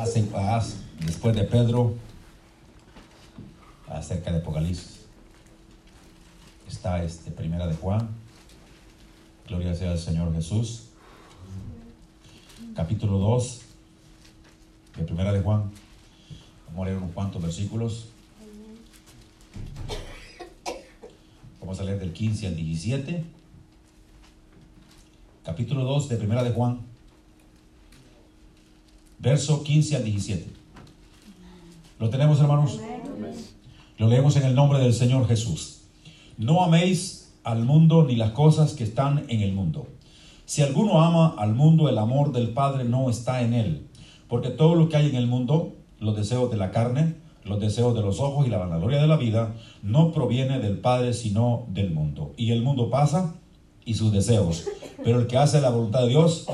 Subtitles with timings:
[0.00, 1.94] hace paz después de Pedro
[3.86, 5.00] acerca de Apocalipsis.
[6.66, 8.08] Está este primera de Juan.
[9.46, 10.84] Gloria sea al Señor Jesús.
[12.74, 13.60] Capítulo 2
[14.96, 15.70] de primera de Juan.
[16.68, 18.08] Vamos a leer unos cuantos versículos.
[21.60, 23.24] Vamos a leer del 15 al 17.
[25.44, 26.89] Capítulo 2 de primera de Juan.
[29.20, 30.46] Verso 15 al 17.
[31.98, 32.80] ¿Lo tenemos, hermanos?
[33.98, 35.82] Lo leemos en el nombre del Señor Jesús.
[36.38, 39.86] No améis al mundo ni las cosas que están en el mundo.
[40.46, 43.86] Si alguno ama al mundo, el amor del Padre no está en él.
[44.26, 47.94] Porque todo lo que hay en el mundo, los deseos de la carne, los deseos
[47.94, 51.90] de los ojos y la vanagloria de la vida, no proviene del Padre, sino del
[51.90, 52.32] mundo.
[52.38, 53.34] Y el mundo pasa
[53.84, 54.64] y sus deseos.
[55.04, 56.46] Pero el que hace la voluntad de Dios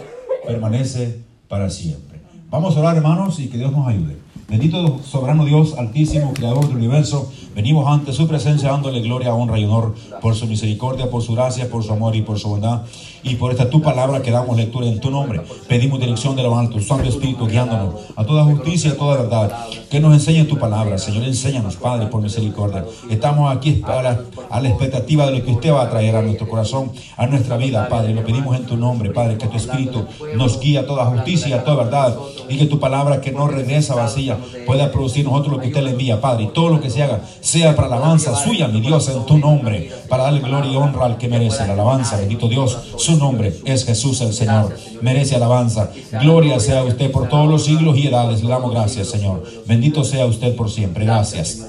[0.45, 2.16] permanece para siempre.
[2.49, 4.17] Vamos a orar, hermanos, y que Dios nos ayude.
[4.49, 9.65] Bendito soberano Dios, altísimo, creador del universo, venimos ante su presencia dándole gloria, honra y
[9.65, 12.83] honor por su misericordia, por su gracia, por su amor y por su bondad.
[13.27, 15.41] Y por esta tu palabra que damos lectura en tu nombre.
[15.67, 19.51] Pedimos dirección de lo alto, Santo Espíritu guiándonos a toda justicia y a toda verdad.
[19.91, 21.25] Que nos enseñe tu palabra, Señor.
[21.25, 22.85] Enséñanos, Padre, por misericordia.
[23.11, 26.23] Estamos aquí a la, a la expectativa de lo que usted va a traer a
[26.23, 28.15] nuestro corazón, a nuestra vida, Padre.
[28.15, 30.05] Lo pedimos en tu nombre, Padre, que tu Espíritu
[30.37, 32.17] nos guíe a toda justicia y a toda verdad.
[32.49, 35.91] Y que tu palabra que no regresa vacía pueda producir nosotros lo que usted le
[35.91, 36.45] envía, Padre.
[36.45, 39.37] Y todo lo que se haga sea para la alabanza suya, mi Dios, en tu
[39.37, 39.91] nombre.
[40.09, 42.17] Para darle gloria y honra al que merece la alabanza.
[42.19, 44.77] Bendito Dios, su nombre es Jesús el Señor.
[45.03, 45.91] Merece alabanza.
[46.21, 48.43] Gloria sea usted por todos los siglos y edades.
[48.43, 49.45] Le damos gracias, Señor.
[49.67, 51.05] Bendito sea usted por siempre.
[51.05, 51.67] Gracias.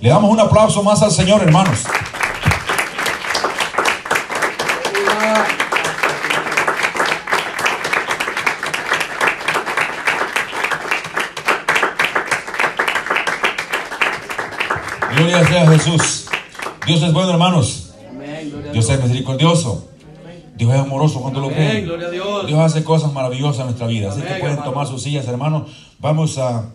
[0.00, 1.80] Le damos un aplauso más al Señor, hermanos.
[15.16, 16.26] Gloria sea a Jesús.
[16.86, 17.90] Dios es bueno, hermanos.
[18.72, 19.89] Dios es misericordioso.
[20.60, 21.86] Dios es amoroso cuando lo creen.
[22.46, 24.10] Dios hace cosas maravillosas en nuestra vida.
[24.10, 25.70] Así que pueden tomar sus sillas, hermanos.
[25.98, 26.66] Vamos a,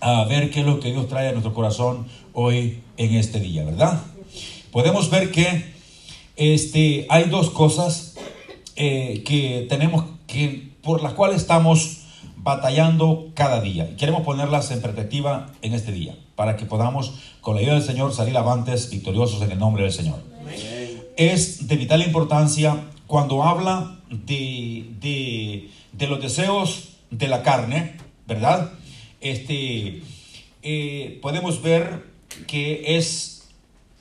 [0.00, 3.64] a ver qué es lo que Dios trae a nuestro corazón hoy en este día,
[3.64, 4.02] ¿verdad?
[4.70, 5.72] Podemos ver que
[6.36, 8.16] este, hay dos cosas
[8.76, 12.02] eh, que tenemos que, por las cuales estamos
[12.36, 13.88] batallando cada día.
[13.90, 17.82] Y queremos ponerlas en perspectiva en este día, para que podamos, con la ayuda del
[17.82, 20.33] Señor, salir avantes victoriosos en el nombre del Señor.
[21.16, 28.72] Es de vital importancia cuando habla de, de, de los deseos de la carne, ¿verdad?
[29.20, 30.02] Este,
[30.62, 32.04] eh, podemos ver
[32.46, 33.48] que es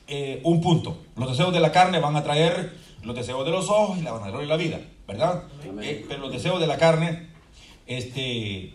[0.08, 0.98] eh, un punto.
[1.16, 4.14] Los deseos de la carne van a traer los deseos de los ojos y la
[4.14, 5.44] vanagloria y la vida, ¿verdad?
[5.82, 7.28] Eh, pero los deseos de la carne
[7.86, 8.74] este,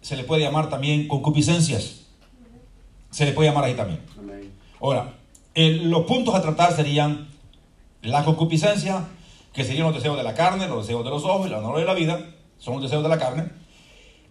[0.00, 2.06] se le puede llamar también concupiscencias.
[3.10, 4.00] Se le puede llamar ahí también.
[4.80, 5.14] Ahora,
[5.54, 7.27] los puntos a tratar serían
[8.02, 9.04] la concupiscencia,
[9.52, 11.78] que serían los deseos de la carne, los deseos de los ojos y la honor
[11.78, 13.50] de la vida, son los deseos de la carne.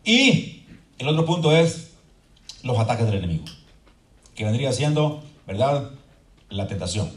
[0.03, 0.63] Y
[0.97, 1.91] el otro punto es
[2.63, 3.45] los ataques del enemigo,
[4.35, 5.91] que vendría siendo, ¿verdad?,
[6.49, 7.11] la tentación.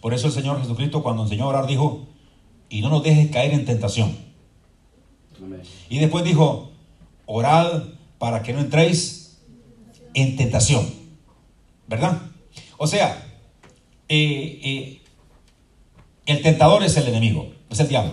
[0.00, 2.06] Por eso el Señor Jesucristo cuando enseñó a orar dijo,
[2.68, 4.16] y no nos dejes caer en tentación.
[5.88, 6.70] Y después dijo,
[7.26, 7.84] orad
[8.18, 9.38] para que no entréis
[10.14, 10.86] en tentación.
[11.86, 12.20] ¿Verdad?
[12.76, 13.24] O sea,
[14.08, 15.02] eh, eh,
[16.28, 18.12] el tentador es el enemigo, es el diablo.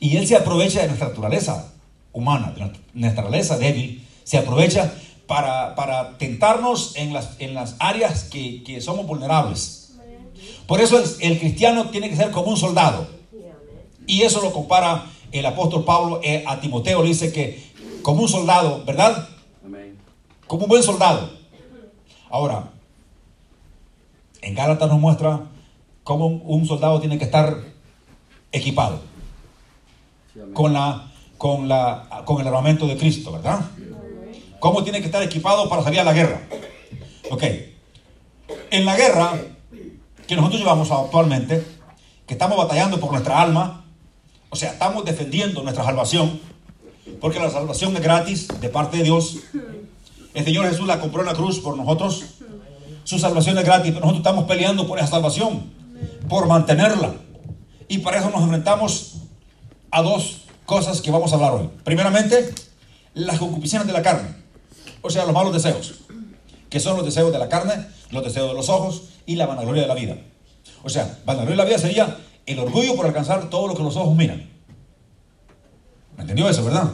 [0.00, 1.72] Y él se aprovecha de nuestra naturaleza
[2.12, 2.82] humana, de nuestra
[3.22, 4.92] naturaleza débil, se aprovecha
[5.28, 9.94] para, para tentarnos en las, en las áreas que, que somos vulnerables.
[10.66, 13.06] Por eso el, el, cristiano tiene que ser como un soldado.
[14.08, 17.62] Y eso lo compara el apóstol Pablo eh, a Timoteo, le dice que
[18.02, 19.28] como un soldado, ¿verdad?
[20.48, 21.30] Como un buen soldado.
[22.28, 22.70] Ahora,
[24.40, 25.42] en Gálatas nos muestra
[26.04, 27.56] cómo un soldado tiene que estar
[28.50, 29.00] equipado
[30.52, 33.60] con, la, con, la, con el armamento de Cristo, ¿verdad?
[34.58, 36.40] ¿Cómo tiene que estar equipado para salir a la guerra?
[37.30, 37.44] Ok.
[38.70, 39.32] En la guerra
[40.26, 41.64] que nosotros llevamos actualmente,
[42.26, 43.84] que estamos batallando por nuestra alma,
[44.50, 46.40] o sea, estamos defendiendo nuestra salvación,
[47.20, 49.38] porque la salvación es gratis de parte de Dios.
[50.34, 52.24] El Señor Jesús la compró en la cruz por nosotros.
[53.04, 55.72] Su salvación es gratis, pero nosotros estamos peleando por esa salvación,
[56.28, 57.14] por mantenerla.
[57.88, 59.16] Y para eso nos enfrentamos
[59.90, 61.70] a dos cosas que vamos a hablar hoy.
[61.84, 62.52] Primeramente,
[63.14, 64.34] las concupiscencias de la carne,
[65.02, 65.94] o sea, los malos deseos,
[66.70, 67.74] que son los deseos de la carne,
[68.10, 70.16] los deseos de los ojos y la vanagloria de la vida.
[70.82, 72.16] O sea, vanagloria de la vida sería
[72.46, 74.48] el orgullo por alcanzar todo lo que los ojos miran.
[76.16, 76.90] ¿Me entendió eso, verdad?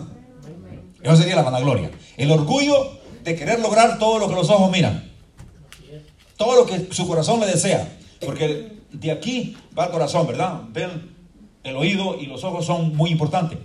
[1.02, 1.90] Eso sería la vanagloria.
[2.16, 5.11] El orgullo de querer lograr todo lo que los ojos miran.
[6.37, 7.96] Todo lo que su corazón le desea.
[8.25, 10.62] Porque de aquí va el corazón, ¿verdad?
[10.73, 11.17] Ven,
[11.64, 13.58] el oído y los ojos son muy importantes.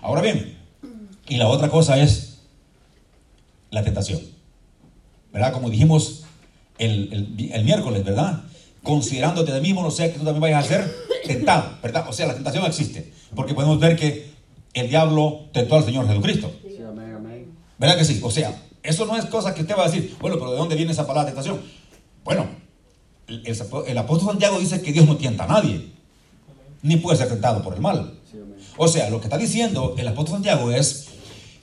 [0.00, 0.56] Ahora bien,
[1.28, 2.40] y la otra cosa es
[3.70, 4.20] la tentación.
[5.32, 5.52] ¿Verdad?
[5.52, 6.24] Como dijimos
[6.78, 8.44] el, miércoles, ¿verdad?
[8.82, 10.94] Considerándote de mismo, no sea que tú también vayas a ser
[11.26, 12.06] tentado, ¿verdad?
[12.08, 13.12] O sea, la tentación existe.
[13.34, 14.30] Porque podemos ver que
[14.72, 16.50] el diablo tentó al Señor Jesucristo.
[17.78, 18.20] ¿Verdad que sí?
[18.22, 20.74] O sea, eso no es cosa que usted va a decir, bueno, pero ¿de dónde
[20.74, 21.60] viene esa palabra tentación?
[22.24, 22.46] Bueno,
[23.28, 25.90] el, apóstol Santiago dice que Dios no tienta a nadie,
[26.82, 28.14] ni puede ser tentado por el mal.
[28.76, 31.08] O sea, lo que está diciendo el apóstol Santiago es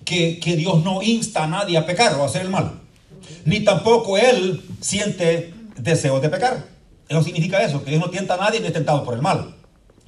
[0.03, 2.81] que, que Dios no insta a nadie a pecar o a hacer el mal,
[3.45, 6.67] ni tampoco él siente deseos de pecar.
[7.07, 9.55] Eso significa eso, que Dios no tienta a nadie ni es tentado por el mal.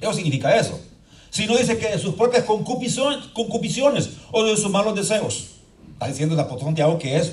[0.00, 0.80] Eso significa eso.
[1.30, 5.48] Si no dice que de sus propias concupisciones o de sus malos deseos.
[5.92, 7.32] Está diciendo el apóstol Santiago que es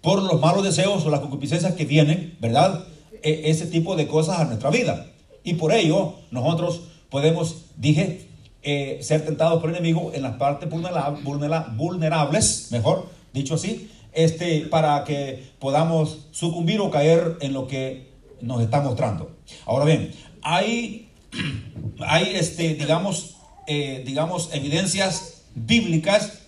[0.00, 2.84] por los malos deseos o las concupiscencias que vienen, ¿verdad?
[3.22, 5.06] E, ese tipo de cosas a nuestra vida.
[5.44, 8.26] Y por ello nosotros podemos, dije,
[8.62, 15.04] eh, ser tentados por el enemigo en las partes vulnerables, mejor dicho así, este, para
[15.04, 19.36] que podamos sucumbir o caer en lo que nos está mostrando.
[19.64, 20.12] Ahora bien,
[20.42, 21.08] hay,
[22.00, 23.36] hay este, digamos,
[23.66, 26.40] eh, digamos, evidencias bíblicas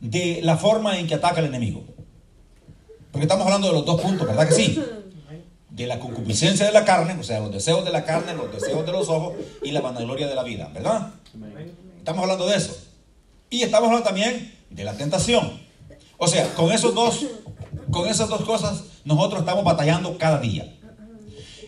[0.00, 1.84] de la forma en que ataca el enemigo.
[3.10, 4.82] Porque estamos hablando de los dos puntos, ¿verdad que sí?
[5.78, 8.84] De la concupiscencia de la carne, o sea, los deseos de la carne, los deseos
[8.84, 11.12] de los ojos y la vanagloria de la vida, ¿verdad?
[11.96, 12.76] Estamos hablando de eso.
[13.48, 15.60] Y estamos hablando también de la tentación.
[16.16, 17.24] O sea, con esos dos,
[17.92, 20.74] con esas dos cosas nosotros estamos batallando cada día.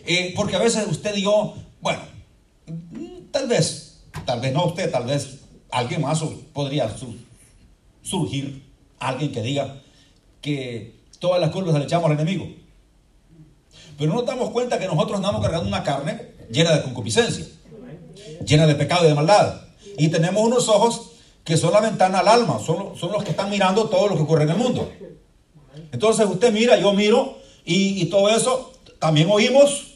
[0.05, 2.01] Eh, porque a veces usted y yo, bueno,
[3.31, 5.39] tal vez, tal vez no usted, tal vez
[5.71, 6.21] alguien más
[6.51, 6.93] podría
[8.01, 8.61] surgir,
[8.99, 9.81] alguien que diga
[10.41, 12.60] que todas las culpas le echamos al enemigo.
[13.97, 17.45] Pero no nos damos cuenta que nosotros andamos cargando una carne llena de concupiscencia,
[18.45, 19.61] llena de pecado y de maldad.
[19.97, 21.11] Y tenemos unos ojos
[21.43, 24.43] que son la ventana al alma, son, los que están mirando todo lo que ocurre
[24.43, 24.91] en el mundo.
[25.91, 29.87] Entonces usted mira, yo miro, y, todo eso también oímos.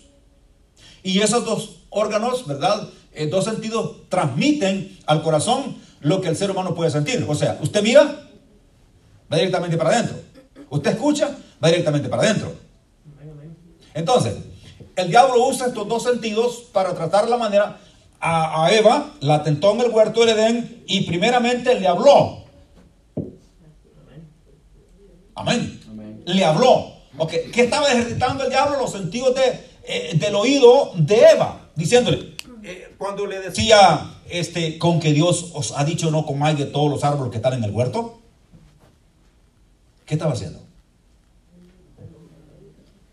[1.03, 2.89] Y esos dos órganos, ¿verdad?
[3.13, 7.25] Eh, dos sentidos transmiten al corazón lo que el ser humano puede sentir.
[7.27, 8.27] O sea, usted mira,
[9.31, 10.18] va directamente para adentro.
[10.69, 12.65] Usted escucha, va directamente para adentro.
[13.95, 14.36] Entonces,
[14.97, 17.80] el diablo usa estos dos sentidos para tratar la manera
[18.19, 22.44] a, Eva, la tentó en el huerto del Edén y primeramente le habló.
[25.33, 25.80] Amén.
[26.25, 26.94] Le habló.
[27.18, 27.51] Okay.
[27.51, 28.77] ¿Qué estaba ejercitando el diablo?
[28.80, 35.00] Los sentidos de, eh, del oído de Eva, diciéndole, eh, cuando le decía, este, con
[35.00, 37.71] que Dios os ha dicho no comáis de todos los árboles que están en el
[37.71, 38.19] huerto.
[40.06, 40.59] ¿Qué estaba haciendo?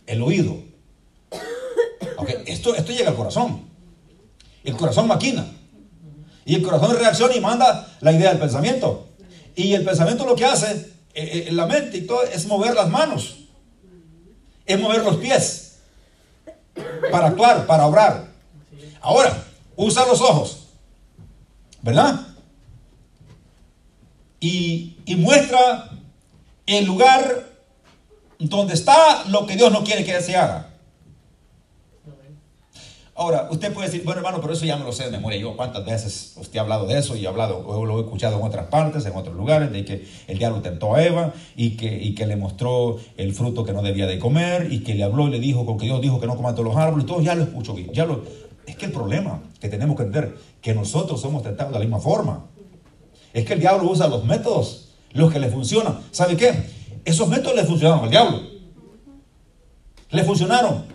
[0.06, 0.71] El oído
[2.62, 3.62] esto, esto llega al corazón.
[4.62, 5.44] El corazón maquina.
[6.44, 9.08] Y el corazón reacciona y manda la idea del pensamiento.
[9.56, 10.70] Y el pensamiento lo que hace,
[11.14, 13.36] eh, eh, la mente y todo, es mover las manos.
[14.64, 15.78] Es mover los pies.
[17.10, 18.28] Para actuar, para obrar.
[19.00, 19.44] Ahora,
[19.74, 20.68] usa los ojos.
[21.82, 22.20] ¿Verdad?
[24.38, 25.90] Y, y muestra
[26.66, 27.48] el lugar
[28.38, 30.71] donde está lo que Dios no quiere que se haga.
[33.14, 35.38] Ahora, usted puede decir, bueno hermano, pero eso ya me lo sé de memoria.
[35.38, 38.38] Yo cuántas veces usted ha hablado de eso y he hablado, o lo he escuchado
[38.38, 42.02] en otras partes, en otros lugares, de que el diablo tentó a Eva y que,
[42.02, 45.28] y que le mostró el fruto que no debía de comer y que le habló
[45.28, 47.04] y le dijo con que Dios dijo que no coma todos los árboles.
[47.04, 47.92] Todo ya lo escucho bien.
[47.92, 48.22] Ya lo,
[48.66, 52.00] es que el problema que tenemos que entender que nosotros somos tentados de la misma
[52.00, 52.46] forma.
[53.34, 56.00] Es que el diablo usa los métodos, los que le funcionan.
[56.12, 56.54] ¿Sabe qué?
[57.04, 58.40] Esos métodos le funcionaron al diablo.
[60.10, 60.91] Le funcionaron.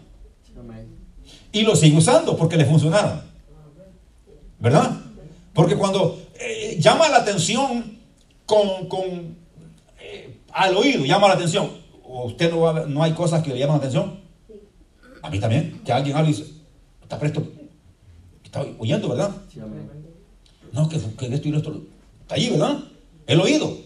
[1.52, 3.22] Y lo sigue usando porque le funcionaron.
[4.60, 4.98] ¿Verdad?
[5.54, 7.98] Porque cuando eh, llama la atención
[8.46, 9.36] con, con
[10.00, 11.70] eh, al oído, llama la atención.
[12.04, 14.20] ¿Usted no, va no hay cosas que le llaman la atención?
[15.22, 15.82] A mí también.
[15.84, 16.52] Que alguien habla y dice,
[17.02, 17.48] está presto.
[18.44, 19.36] Está oyendo, ¿verdad?
[20.72, 21.82] No, que, que esto y esto.
[22.22, 22.80] Está ahí, ¿verdad?
[23.26, 23.78] El oído.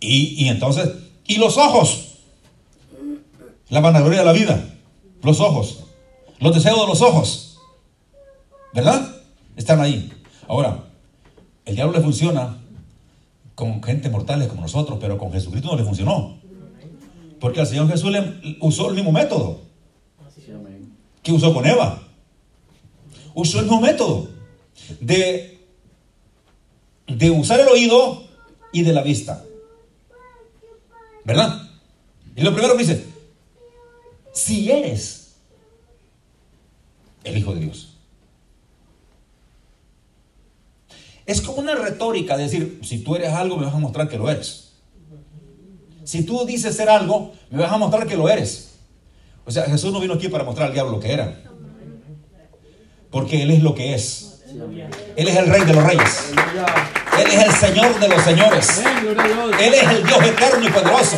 [0.00, 0.90] Y, y entonces,
[1.26, 2.18] y los ojos.
[3.68, 4.75] La vanagloria de la vida.
[5.22, 5.84] Los ojos.
[6.38, 7.58] Los deseos de los ojos.
[8.74, 9.08] ¿Verdad?
[9.56, 10.12] Están ahí.
[10.48, 10.84] Ahora,
[11.64, 12.58] el diablo le funciona
[13.54, 16.36] con gente mortales como nosotros, pero con Jesucristo no le funcionó.
[17.40, 19.60] Porque al Señor Jesús le usó el mismo método
[21.22, 22.02] que usó con Eva.
[23.34, 24.28] Usó el mismo método
[25.00, 25.56] de
[27.06, 28.24] de usar el oído
[28.72, 29.44] y de la vista.
[31.24, 31.62] ¿Verdad?
[32.34, 33.04] Y lo primero que dice,
[34.36, 35.36] si eres
[37.24, 37.96] el Hijo de Dios.
[41.24, 44.30] Es como una retórica, decir, si tú eres algo, me vas a mostrar que lo
[44.30, 44.74] eres.
[46.04, 48.74] Si tú dices ser algo, me vas a mostrar que lo eres.
[49.44, 51.42] O sea, Jesús no vino aquí para mostrar al diablo lo que era.
[53.10, 54.42] Porque Él es lo que es.
[55.16, 56.32] Él es el rey de los reyes.
[57.18, 58.82] Él es el Señor de los señores.
[59.58, 61.16] Él es el Dios eterno y poderoso.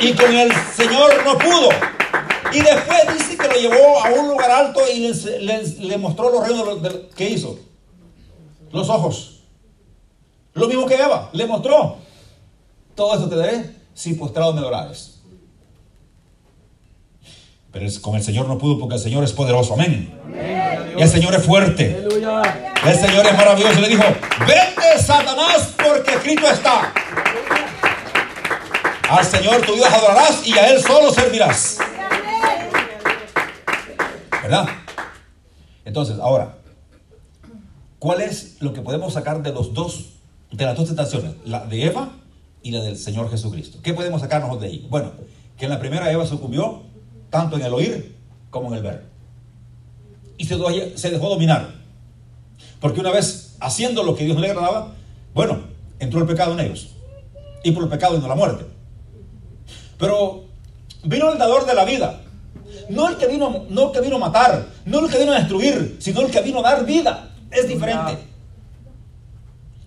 [0.00, 1.68] Y con el Señor no pudo.
[2.52, 5.12] Y después dice que lo llevó a un lugar alto y
[5.78, 6.68] le, mostró los reinos
[7.14, 7.58] que hizo.
[8.72, 9.40] Los ojos.
[10.54, 11.96] Lo mismo que Eva, le mostró.
[12.94, 15.20] Todo esto te daré si postrado me adorares.
[17.72, 19.74] Pero con el Señor no pudo porque el Señor es poderoso.
[19.74, 20.12] Amén.
[20.98, 22.04] El Señor es fuerte.
[22.04, 23.80] El Señor es maravilloso.
[23.80, 24.02] Le dijo,
[24.40, 26.92] vete Satanás porque escrito está.
[29.10, 31.78] Al Señor tu Dios adorarás y a Él solo servirás.
[34.40, 34.68] ¿Verdad?
[35.84, 36.58] Entonces, ahora,
[37.98, 40.10] ¿cuál es lo que podemos sacar de los dos,
[40.52, 41.32] de las dos tentaciones?
[41.44, 42.12] La de Eva
[42.62, 43.78] y la del Señor Jesucristo.
[43.82, 44.86] ¿Qué podemos sacarnos de ahí?
[44.88, 45.10] Bueno,
[45.58, 46.84] que en la primera Eva sucumbió
[47.30, 48.16] tanto en el oír
[48.48, 49.06] como en el ver.
[50.38, 51.74] Y se, dejó dominar.
[52.80, 54.94] Porque una vez haciendo lo que Dios le agradaba,
[55.34, 55.64] bueno,
[55.98, 56.90] entró el pecado en ellos.
[57.64, 58.78] Y por el pecado vino la muerte.
[60.00, 60.44] Pero
[61.04, 62.22] vino el dador de la vida.
[62.88, 65.38] No el que vino, no el que vino a matar, no el que vino a
[65.38, 67.30] destruir, sino el que vino a dar vida.
[67.50, 68.18] Es diferente.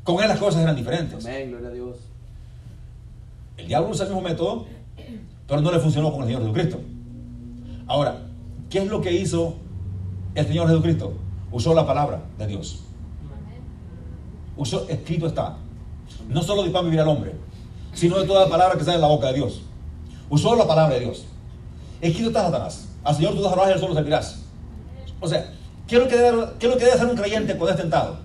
[0.03, 1.25] Con él las cosas eran diferentes.
[3.57, 4.65] El diablo usa el mismo método,
[5.47, 6.79] pero no le funcionó con el Señor Jesucristo.
[7.87, 8.21] Ahora,
[8.69, 9.55] ¿qué es lo que hizo
[10.35, 11.13] el Señor Jesucristo?
[11.51, 12.83] Usó la palabra de Dios.
[14.55, 15.57] Usó, escrito está.
[16.29, 17.33] No solo de pan vivir al hombre,
[17.93, 19.63] sino de toda palabra que sale de la boca de Dios.
[20.29, 21.25] Usó la palabra de Dios.
[22.01, 22.87] Escrito está Satanás.
[23.03, 24.39] Al Señor tú dejarás y al solo servirás.
[25.19, 25.53] O sea,
[25.87, 28.17] ¿qué es, lo que debe, ¿qué es lo que hacer un creyente cuando es tentado?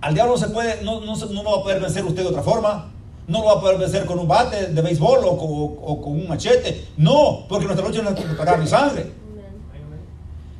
[0.00, 2.42] Al diablo no se puede, no, no, no va a poder vencer usted de otra
[2.42, 2.90] forma.
[3.28, 6.88] No lo va a poder vencer con un bate de béisbol o con, un machete.
[6.96, 9.12] No, porque nuestra lucha no es contra carne y sangre.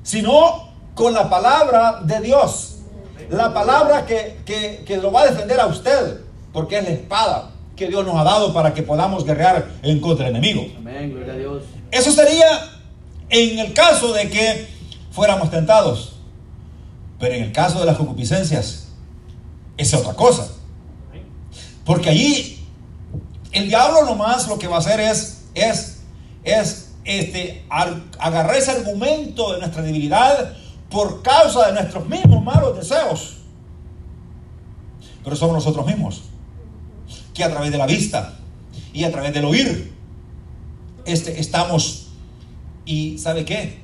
[0.02, 2.78] Sino con la palabra de Dios.
[3.30, 6.20] La palabra que, lo va a defender a usted.
[6.52, 10.26] Porque es la espada que Dios nos ha dado para que podamos guerrear en contra
[10.26, 10.66] del enemigo.
[10.76, 11.62] Amén, gloria a Dios.
[11.90, 12.46] Eso sería
[13.30, 14.68] en el caso de que
[15.10, 16.16] fuéramos tentados.
[17.18, 18.88] Pero en el caso de las concupiscencias,
[19.76, 20.48] es otra cosa.
[21.84, 22.66] Porque allí
[23.52, 26.00] el diablo nomás lo que va a hacer es, es,
[26.44, 30.54] es este, agarrar ese argumento de nuestra debilidad
[30.90, 33.38] por causa de nuestros mismos malos deseos.
[35.24, 36.22] Pero somos nosotros mismos
[37.34, 38.38] que a través de la vista
[38.92, 39.92] y a través del oír
[41.04, 42.08] este, estamos.
[42.84, 43.80] ¿Y sabe qué?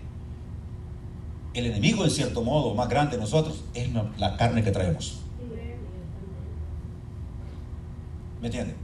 [1.55, 3.88] El enemigo, en cierto modo, más grande de nosotros es
[4.19, 5.19] la carne que traemos.
[8.40, 8.75] ¿Me entiende?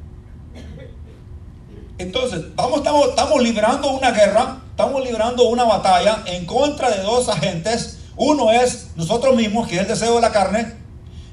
[1.99, 7.29] Entonces, estamos, estamos, estamos librando una guerra, estamos librando una batalla en contra de dos
[7.29, 8.01] agentes.
[8.17, 10.75] Uno es nosotros mismos, que es el deseo de la carne,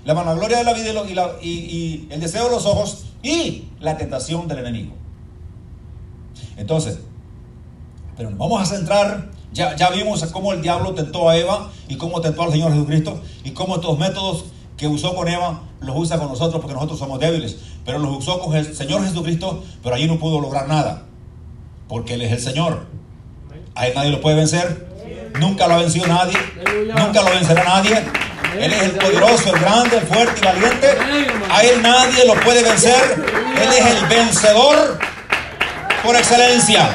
[0.05, 4.47] la vanagloria de la vida y, y el deseo de los ojos, y la tentación
[4.47, 4.93] del enemigo.
[6.57, 6.99] Entonces,
[8.17, 11.95] pero nos vamos a centrar, ya, ya vimos cómo el diablo tentó a Eva y
[11.95, 14.45] cómo tentó al Señor Jesucristo y cómo estos métodos
[14.77, 18.39] que usó con Eva los usa con nosotros porque nosotros somos débiles pero los usó
[18.39, 21.03] con el Señor Jesucristo, pero allí no pudo lograr nada,
[21.87, 22.85] porque Él es el Señor.
[23.75, 24.87] A Él nadie lo puede vencer,
[25.39, 26.37] nunca lo ha vencido nadie,
[26.87, 28.03] nunca lo vencerá nadie.
[28.59, 30.87] Él es el poderoso, el grande, el fuerte y valiente.
[31.49, 33.23] A Él nadie lo puede vencer.
[33.61, 34.99] Él es el vencedor
[36.03, 36.93] por excelencia.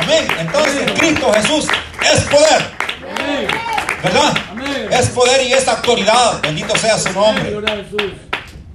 [0.00, 0.26] Amén.
[0.38, 1.66] Entonces Cristo Jesús
[2.12, 2.78] es poder.
[4.02, 4.32] ¿Verdad?
[4.90, 6.40] Es poder y es autoridad.
[6.42, 7.56] Bendito sea su nombre.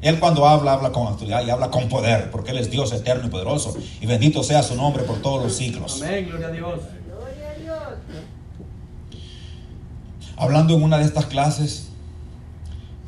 [0.02, 3.26] Él cuando habla, habla con autoridad y habla con poder, porque Él es Dios eterno
[3.26, 3.74] y poderoso.
[4.02, 6.02] Y bendito sea su nombre por todos los siglos.
[6.02, 6.80] Amén, gloria a Dios.
[10.36, 11.90] Hablando en una de estas clases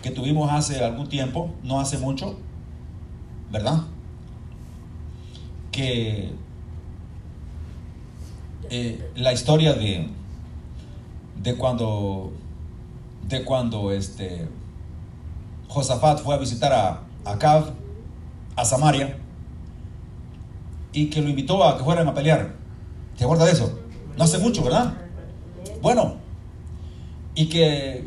[0.01, 2.38] que tuvimos hace algún tiempo, no hace mucho,
[3.51, 3.82] ¿verdad?
[5.72, 6.32] Que
[8.70, 10.08] eh, la historia de,
[11.41, 12.32] de cuando,
[13.27, 14.48] de cuando este,
[15.67, 17.74] Josafat fue a visitar a Acab,
[18.55, 19.17] a Samaria,
[20.94, 22.53] y que lo invitó a que fueran a pelear.
[23.17, 23.79] ¿Te acuerdas de eso?
[24.17, 24.94] No hace mucho, ¿verdad?
[25.82, 26.25] Bueno,
[27.36, 28.06] y que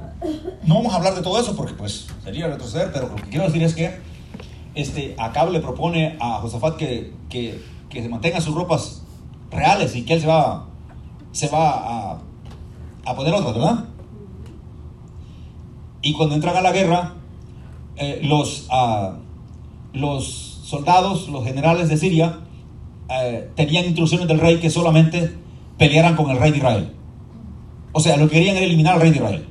[0.65, 3.45] no vamos a hablar de todo eso porque pues sería retroceder, pero lo que quiero
[3.45, 4.01] decir es que
[4.75, 9.03] este, Acab le propone a Josafat que, que, que se mantenga sus ropas
[9.51, 10.67] reales y que él se va,
[11.33, 12.19] se va a,
[13.05, 13.85] a poner otras, ¿verdad?
[16.01, 17.15] Y cuando entran a la guerra,
[17.97, 19.17] eh, los, ah,
[19.93, 22.41] los soldados, los generales de Siria,
[23.11, 25.35] eh, tenían instrucciones del rey que solamente
[25.77, 26.93] pelearan con el rey de Israel.
[27.99, 29.49] O sea, lo que querían era eliminar al rey de Israel.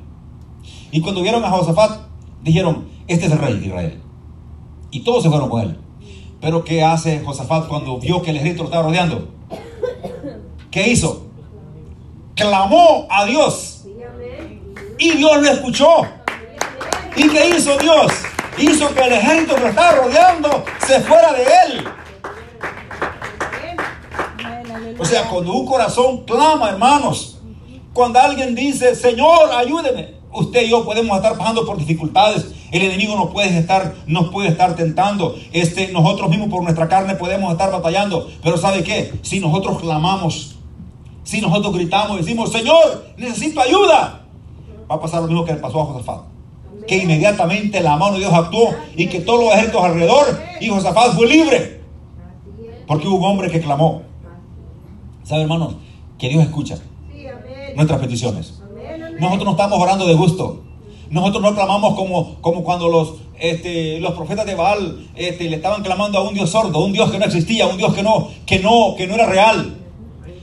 [0.90, 2.00] Y cuando vieron a Josafat,
[2.42, 4.02] dijeron, este es el rey de Israel.
[4.90, 5.78] Y todos se fueron con él.
[6.40, 9.28] Pero ¿qué hace Josafat cuando vio que el ejército lo estaba rodeando?
[10.72, 11.28] ¿Qué hizo?
[12.36, 13.84] Clamó a Dios.
[14.98, 16.08] Y Dios lo escuchó.
[17.18, 18.14] ¿Y qué hizo Dios?
[18.58, 21.88] Hizo que el ejército que lo estaba rodeando se fuera de él.
[24.98, 27.37] O sea, cuando un corazón clama, hermanos,
[27.98, 32.46] cuando alguien dice, Señor, ayúdeme, usted y yo podemos estar pasando por dificultades.
[32.72, 35.36] El enemigo nos puede estar, nos puede estar tentando.
[35.52, 38.30] Este, nosotros mismos por nuestra carne podemos estar batallando.
[38.44, 39.12] Pero ¿sabe qué?
[39.24, 40.60] Si nosotros clamamos,
[41.24, 44.28] si nosotros gritamos, decimos, Señor, necesito ayuda,
[44.90, 46.22] va a pasar lo mismo que le pasó a Josafat.
[46.88, 51.16] Que inmediatamente la mano de Dios actuó y que todos los ejércitos alrededor y Josafat
[51.16, 51.82] fue libre.
[52.86, 54.04] Porque hubo un hombre que clamó.
[55.24, 55.78] ¿Sabe, hermanos?
[56.20, 56.78] Que Dios escucha
[57.76, 58.62] nuestras peticiones.
[59.20, 60.64] Nosotros no estamos orando de gusto.
[61.10, 65.82] Nosotros no clamamos como, como cuando los, este, los profetas de Baal este, le estaban
[65.82, 68.60] clamando a un Dios sordo, un Dios que no existía, un Dios que no, que
[68.60, 69.78] no, que no era real.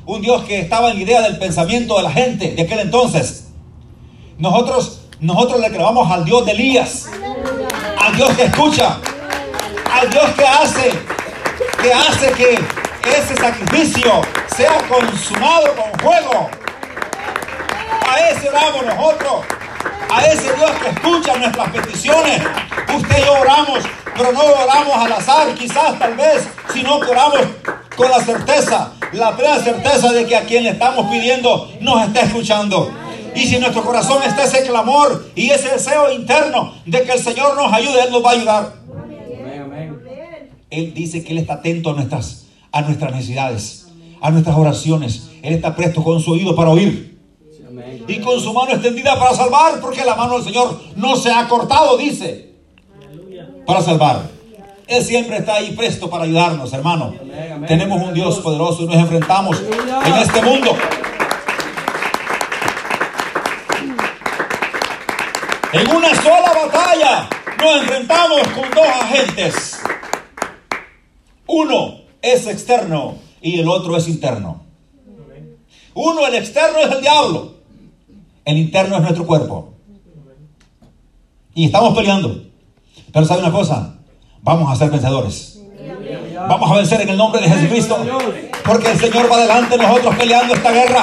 [0.07, 3.49] Un Dios que estaba en la idea del pensamiento de la gente de aquel entonces.
[4.38, 7.09] Nosotros, nosotros le clamamos al Dios de Elías,
[7.99, 8.99] al Dios que escucha,
[9.93, 10.90] al Dios que hace,
[11.83, 12.59] que hace que
[13.11, 14.23] ese sacrificio
[14.57, 16.49] sea consumado con fuego.
[18.06, 19.44] A ese oramos nosotros.
[20.11, 22.42] A ese Dios que escucha nuestras peticiones.
[22.96, 23.81] Usted y yo oramos,
[24.16, 27.40] pero no oramos al azar, quizás, tal vez, sino que oramos
[27.96, 32.20] con la certeza, la plena certeza de que a quien le estamos pidiendo nos está
[32.20, 32.92] escuchando.
[33.35, 37.18] Y si en nuestro corazón está ese clamor y ese deseo interno de que el
[37.18, 38.72] Señor nos ayude, Él nos va a ayudar.
[40.70, 43.88] Él dice que Él está atento a nuestras, a nuestras necesidades,
[44.20, 45.31] a nuestras oraciones.
[45.42, 47.13] Él está presto con su oído para oír
[48.07, 51.46] y con su mano extendida para salvar, porque la mano del Señor no se ha
[51.48, 52.54] cortado, dice,
[53.66, 54.30] para salvar.
[54.87, 57.14] Él siempre está ahí presto para ayudarnos, hermano.
[57.66, 60.76] Tenemos un Dios poderoso y nos enfrentamos en este mundo.
[65.72, 67.28] En una sola batalla
[67.59, 69.80] nos enfrentamos con dos agentes.
[71.46, 74.62] Uno es externo y el otro es interno.
[75.94, 77.54] Uno, el externo es el diablo.
[78.44, 79.74] El interno es nuestro cuerpo.
[81.54, 82.42] Y estamos peleando.
[83.12, 83.94] Pero sabe una cosa,
[84.42, 85.61] vamos a ser vencedores.
[86.48, 87.96] Vamos a vencer en el nombre de Jesucristo.
[88.64, 91.02] Porque el Señor va adelante nosotros peleando esta guerra,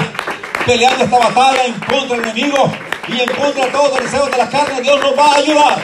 [0.65, 2.71] peleando esta batalla en contra del enemigo
[3.07, 4.81] y en contra de todos los deseos de la carne.
[4.81, 5.81] Dios nos va a ayudar.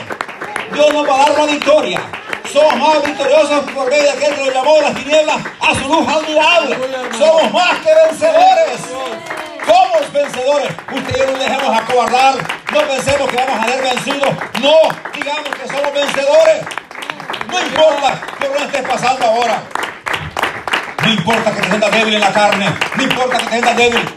[0.72, 2.00] Dios nos va a dar la victoria.
[2.52, 5.88] Somos más victoriosos por medio de aquel que nos llamó de las tinieblas a su
[5.88, 6.76] luz admirable.
[7.18, 8.80] Somos más que vencedores.
[9.68, 10.70] Somos vencedores.
[10.90, 12.34] Usted y yo no dejemos acobardar.
[12.72, 14.34] No pensemos que vamos a ser vencidos.
[14.62, 14.76] No,
[15.12, 16.64] digamos que somos vencedores.
[17.48, 19.62] No importa que estés pasando ahora.
[21.02, 22.66] No importa que te sientas débil en la carne.
[22.96, 24.14] No importa que te sientas débil.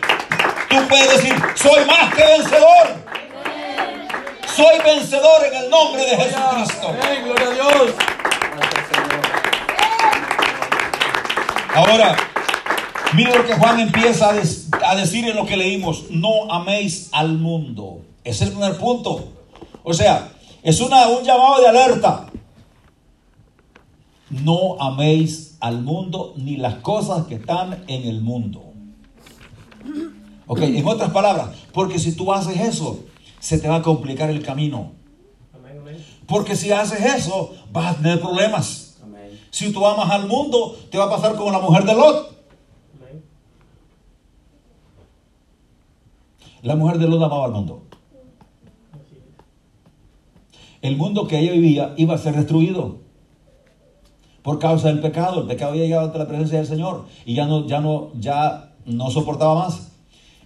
[0.69, 2.95] Tú puedes decir, soy más que vencedor.
[4.55, 6.95] Soy vencedor en el nombre de Jesucristo.
[7.23, 7.91] Gloria a Dios.
[11.73, 12.15] Ahora,
[13.15, 16.05] mire lo que Juan empieza a, decir en lo que leímos.
[16.09, 18.01] No améis al mundo.
[18.23, 19.29] Ese es el primer punto.
[19.83, 20.31] O sea,
[20.63, 22.27] es una, un llamado de alerta.
[24.29, 28.63] No améis al mundo ni las cosas que están en el mundo.
[30.47, 32.99] Ok, en otras palabras, porque si tú haces eso,
[33.39, 34.91] se te va a complicar el camino.
[36.27, 38.97] Porque si haces eso, vas a tener problemas.
[39.49, 42.40] Si tú amas al mundo, te va a pasar como la mujer de Lot.
[46.63, 47.83] La mujer de Lot amaba al mundo.
[50.81, 52.97] El mundo que ella vivía iba a ser destruido
[54.41, 55.41] por causa del pecado.
[55.41, 58.73] El pecado había llegado ante la presencia del Señor y ya no, ya no, ya
[58.85, 59.91] no soportaba más.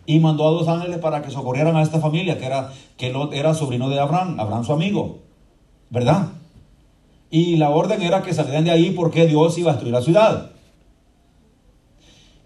[0.05, 3.33] Y mandó a dos ángeles para que socorrieran a esta familia, que era, que Lot
[3.33, 5.19] era sobrino de Abraham, Abraham su amigo,
[5.89, 6.29] ¿verdad?
[7.31, 10.51] Y la orden era que salieran de ahí porque Dios iba a destruir la ciudad.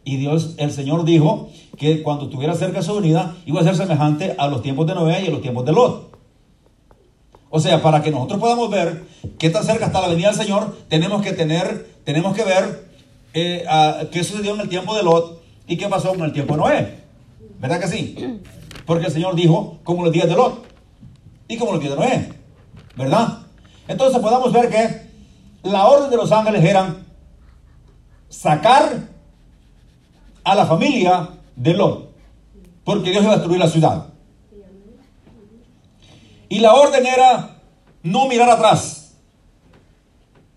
[0.06, 3.76] Y Dios, el Señor dijo que cuando estuviera cerca de su venida iba a ser
[3.76, 6.10] semejante a los tiempos de Noé y a los tiempos de Lot.
[7.50, 9.06] O sea, para que nosotros podamos ver
[9.40, 12.90] qué tan cerca está la venida del Señor, tenemos que tener, tenemos que ver
[13.34, 13.66] eh,
[14.12, 17.00] qué sucedió en el tiempo de Lot y qué pasó en el tiempo de Noé.
[17.60, 18.42] ¿Verdad que sí?
[18.86, 20.66] Porque el Señor dijo como los días de Lot
[21.48, 22.34] y como los días de Noé.
[22.98, 23.40] ¿Verdad?
[23.88, 25.10] Entonces podamos ver que
[25.64, 27.06] la orden de los ángeles eran
[28.28, 29.08] sacar
[30.44, 32.10] a la familia de Lot,
[32.86, 34.06] porque Dios iba a destruir la ciudad.
[36.48, 37.58] Y la orden era
[38.02, 39.14] no mirar atrás,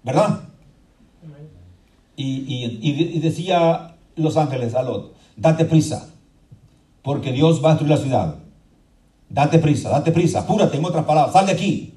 [0.02, 0.40] ¿verdad?
[2.16, 6.08] Y, decía los ángeles a Lot, date prisa,
[7.02, 8.36] porque Dios va a destruir la ciudad.
[9.28, 11.94] Date prisa, date prisa, apúrate en otras palabras, sal de aquí,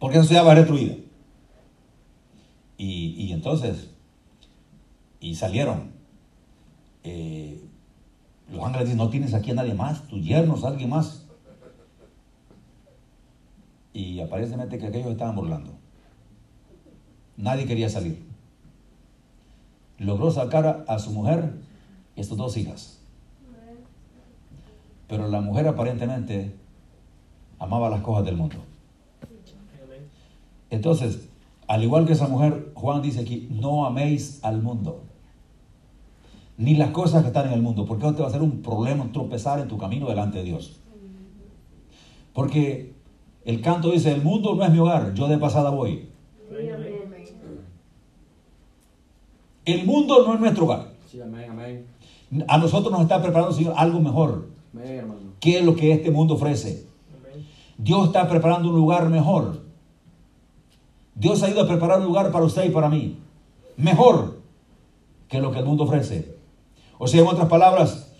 [0.00, 0.96] porque esa ciudad va a ser destruida.
[2.76, 3.88] Y, entonces,
[5.20, 5.92] y salieron.
[7.04, 7.60] Eh,
[8.54, 11.26] los ángeles dicen, no tienes aquí a nadie más, tus yernos, alguien más.
[13.92, 15.72] Y aparentemente que aquellos estaban burlando.
[17.36, 18.24] Nadie quería salir.
[19.98, 21.54] Logró sacar a, su mujer
[22.16, 23.00] y sus dos hijas.
[25.08, 26.54] Pero la mujer aparentemente
[27.58, 28.56] amaba las cosas del mundo.
[30.70, 31.28] Entonces,
[31.66, 35.04] al igual que esa mujer, Juan dice aquí, no améis al mundo,
[36.56, 38.62] ni las cosas que están en el mundo, porque eso te va a ser un
[38.62, 40.80] problema, tropezar en tu camino delante de Dios.
[42.32, 42.92] Porque
[43.44, 46.08] el canto dice, el mundo no es mi hogar, yo de pasada voy.
[49.64, 50.92] El mundo no es nuestro hogar.
[52.48, 54.48] A nosotros nos está preparando, Señor, algo mejor.
[55.40, 56.86] ¿Qué es lo que este mundo ofrece?
[57.78, 59.62] Dios está preparando un lugar mejor.
[61.14, 63.18] Dios ha ido a preparar un lugar para usted y para mí.
[63.76, 64.40] Mejor
[65.28, 66.33] que lo que el mundo ofrece.
[66.98, 68.12] O sea, en otras palabras,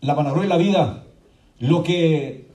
[0.00, 1.04] la vanagloria y la vida,
[1.58, 2.50] lo que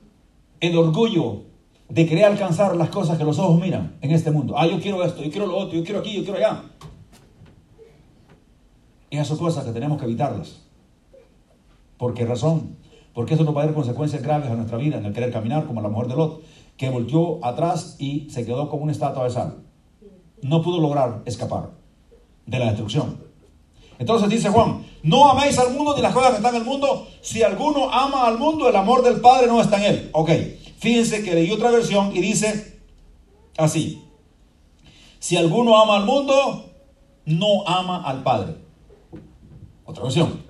[0.60, 1.44] el orgullo
[1.90, 4.56] de querer alcanzar las cosas que los ojos miran en este mundo.
[4.58, 6.64] Ah, yo quiero esto, yo quiero lo otro, yo quiero aquí, yo quiero allá.
[9.10, 10.68] Esas son cosas que tenemos que evitarlas.
[11.98, 12.78] ¿Por qué razón?
[13.14, 15.66] Porque eso nos va a dar consecuencias graves a nuestra vida en el querer caminar
[15.66, 16.44] como la mujer de Lot
[16.78, 19.58] que volteó atrás y se quedó como una estatua de sal.
[20.42, 21.72] No pudo lograr escapar
[22.46, 23.18] de la destrucción.
[23.98, 27.08] Entonces dice Juan, no améis al mundo ni las cosas que están en el mundo.
[27.22, 30.10] Si alguno ama al mundo, el amor del Padre no está en él.
[30.14, 30.32] Ok,
[30.80, 32.82] fíjense que leí otra versión y dice
[33.58, 34.04] así.
[35.20, 36.72] Si alguno ama al mundo,
[37.26, 38.56] no ama al Padre.
[39.86, 40.44] Otra versión.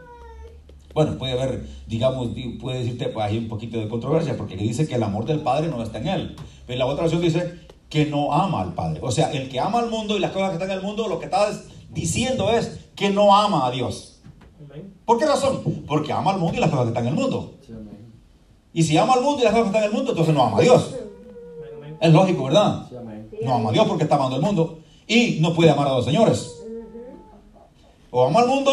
[0.93, 4.95] Bueno, puede haber, digamos, puede decirte, pues hay un poquito de controversia, porque dice que
[4.95, 6.35] el amor del Padre no está en él.
[6.65, 7.59] Pero la otra versión dice
[7.89, 8.99] que no ama al Padre.
[9.03, 11.07] O sea, el que ama al mundo y las cosas que están en el mundo,
[11.07, 11.47] lo que está
[11.89, 14.08] diciendo es que no ama a Dios.
[15.05, 15.83] ¿Por qué razón?
[15.87, 17.53] Porque ama al mundo y las cosas que están en el mundo.
[18.73, 20.43] Y si ama al mundo y las cosas que están en el mundo, entonces no
[20.43, 20.95] ama a Dios.
[21.99, 22.87] Es lógico, ¿verdad?
[23.43, 24.79] No ama a Dios porque está amando el mundo.
[25.07, 26.55] Y no puede amar a los señores.
[28.11, 28.71] O ama al mundo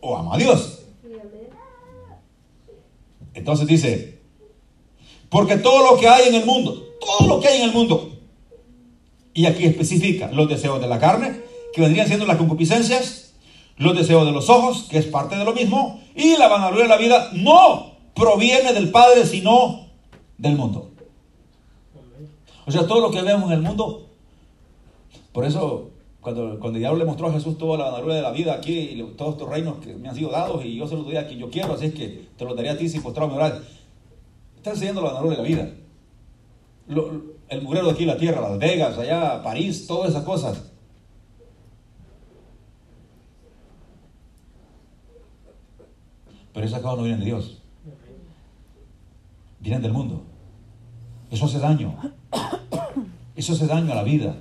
[0.00, 0.82] o ama a Dios.
[3.34, 4.20] Entonces dice,
[5.28, 8.12] porque todo lo que hay en el mundo, todo lo que hay en el mundo,
[9.34, 11.42] y aquí especifica los deseos de la carne,
[11.74, 13.25] que vendrían siendo las concupiscencias,
[13.76, 16.90] los deseos de los ojos, que es parte de lo mismo, y la vanagloria de
[16.90, 19.86] la vida no proviene del Padre, sino
[20.38, 20.90] del mundo.
[22.66, 24.06] O sea, todo lo que vemos en el mundo,
[25.32, 28.32] por eso cuando, cuando el diablo le mostró a Jesús toda la vanagloria de la
[28.32, 31.04] vida aquí, y todos estos reinos que me han sido dados, y yo se los
[31.04, 33.28] doy a quien yo quiero, así es que te los daría a ti si postrado
[33.28, 33.62] me orar.
[34.56, 35.70] Está enseñando la vanagloria de la vida.
[37.48, 40.72] el murero de aquí, la tierra, Las Vegas, allá, París, todas esas cosas.
[46.56, 47.58] Pero esas cosas no vienen de Dios.
[49.60, 50.24] Vienen del mundo.
[51.30, 51.94] Eso hace daño.
[53.36, 54.38] Eso hace daño a la vida.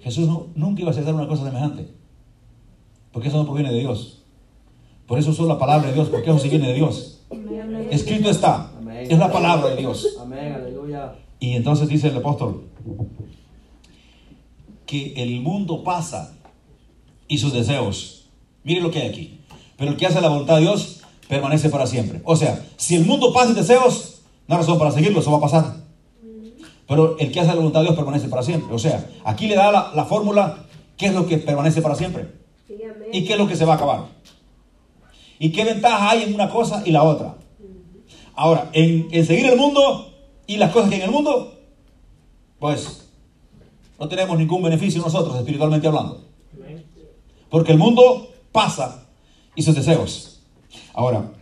[0.00, 1.94] Jesús nunca iba a hacer una cosa semejante.
[3.12, 4.24] Porque eso no proviene de Dios.
[5.06, 7.22] Por eso usó la palabra de Dios, porque eso sí viene de Dios.
[7.92, 8.72] Escrito está.
[9.02, 10.18] Es la palabra de Dios.
[11.38, 12.64] Y entonces dice el apóstol
[14.84, 16.36] que el mundo pasa
[17.28, 18.28] y sus deseos.
[18.64, 19.39] Mire lo que hay aquí.
[19.80, 22.20] Pero el que hace la voluntad de Dios permanece para siempre.
[22.24, 25.38] O sea, si el mundo pasa y deseos, no hay razón para seguirlo, eso va
[25.38, 25.74] a pasar.
[26.86, 28.74] Pero el que hace la voluntad de Dios permanece para siempre.
[28.74, 30.66] O sea, aquí le da la, fórmula,
[30.98, 32.28] ¿qué es lo que permanece para siempre?
[33.10, 34.04] ¿Y qué es lo que se va a acabar?
[35.38, 37.36] ¿Y qué ventaja hay en una cosa y la otra?
[38.34, 40.12] Ahora, en, seguir el mundo
[40.46, 41.54] y las cosas que hay en el mundo,
[42.58, 43.08] pues
[43.98, 46.22] no tenemos ningún beneficio nosotros, espiritualmente hablando.
[47.48, 49.06] Porque el mundo pasa
[49.60, 50.40] y sus deseos.
[50.94, 51.32] Ahora,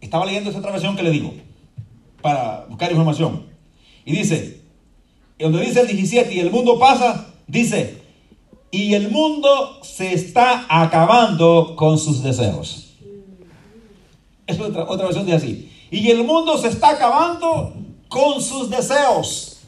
[0.00, 1.34] estaba leyendo esta otra versión que le digo,
[2.22, 3.44] para buscar información.
[4.04, 4.62] Y dice,
[5.38, 8.00] donde dice el 17, y el mundo pasa, dice,
[8.70, 12.94] y el mundo se está acabando con sus deseos.
[14.46, 15.72] Es otra, otra versión dice así.
[15.90, 17.74] Y el mundo se está acabando
[18.08, 19.58] con sus deseos.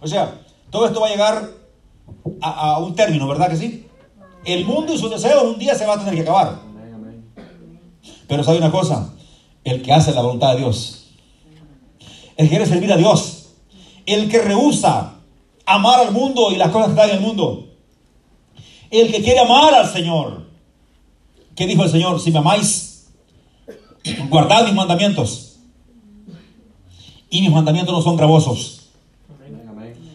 [0.00, 1.64] O sea, todo esto va a llegar
[2.40, 3.83] a, un término, ¿verdad que sí?
[4.44, 6.60] El mundo y sus deseos un día se va a tener que acabar.
[8.26, 9.14] Pero sabe una cosa,
[9.64, 11.06] el que hace la voluntad de Dios,
[12.36, 13.54] el que quiere servir a Dios,
[14.06, 15.14] el que rehúsa
[15.66, 17.68] amar al mundo y las cosas que están en el mundo,
[18.90, 20.44] el que quiere amar al Señor.
[21.56, 22.20] ¿Qué dijo el Señor?
[22.20, 23.08] Si me amáis,
[24.28, 25.56] guardad mis mandamientos.
[27.30, 28.88] Y mis mandamientos no son gravosos.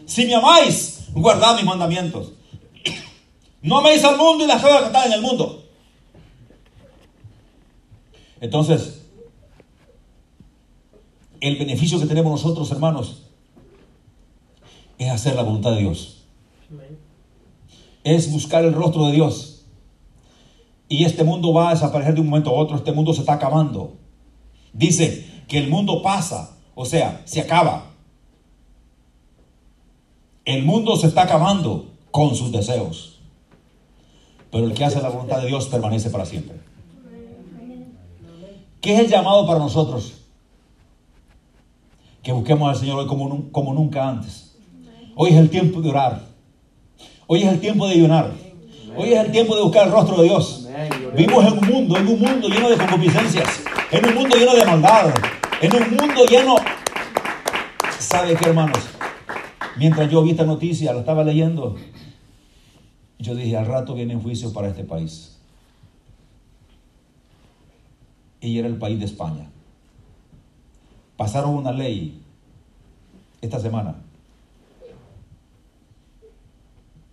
[0.06, 2.34] Si me amáis, guardad mis mandamientos.
[3.62, 5.64] No améis al mundo y las cosas que están en el mundo.
[8.42, 9.06] Entonces,
[11.42, 13.24] el beneficio que tenemos nosotros, hermanos,
[14.98, 16.24] es hacer la voluntad de Dios.
[18.04, 19.66] Es buscar el rostro de Dios.
[20.88, 22.78] Y este mundo va a desaparecer de un momento a otro.
[22.78, 23.94] Este mundo se está acabando.
[24.74, 27.92] Dice que el mundo pasa, o sea, se acaba.
[30.46, 33.19] El mundo se está acabando con sus deseos.
[34.52, 36.58] Pero el que hace la voluntad de Dios permanece para siempre.
[38.82, 40.14] ¿Qué es el llamado para nosotros?
[42.24, 43.08] Que busquemos al Señor hoy
[43.52, 44.56] como, nunca antes.
[45.16, 46.22] Hoy es el tiempo de orar.
[47.28, 48.32] Hoy es el tiempo de ayunar.
[48.96, 50.68] Hoy es el tiempo de buscar el rostro de Dios.
[51.16, 54.66] Vivimos en un mundo, en un mundo lleno de concupiscencias, en un mundo lleno de
[54.66, 55.14] maldad,
[55.62, 56.56] en un mundo lleno...
[58.00, 58.80] ¿Sabe qué, hermanos?
[59.78, 61.76] Mientras yo vi esta noticia, la estaba leyendo,
[63.20, 65.38] yo dije, al rato viene juicio para este país.
[68.42, 69.50] Y era el país de España.
[71.18, 72.22] Pasaron una ley
[73.42, 73.96] esta semana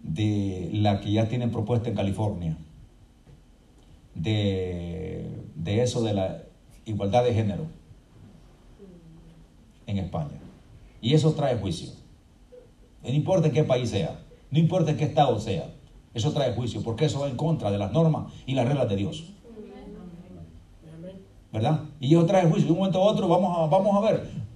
[0.00, 2.56] de la que ya tienen propuesta en California,
[4.14, 6.42] de, de eso de la
[6.84, 7.66] igualdad de género
[9.86, 10.38] en España.
[11.00, 11.90] Y eso trae juicio.
[13.02, 14.20] No importa en qué país sea,
[14.52, 15.75] no importa en qué estado sea,
[16.18, 18.96] eso trae juicio, porque eso va en contra de las normas y las reglas de
[18.96, 19.24] Dios.
[21.52, 21.80] ¿Verdad?
[22.00, 22.66] Y eso trae juicio.
[22.66, 24.46] De un momento a otro vamos a, vamos a ver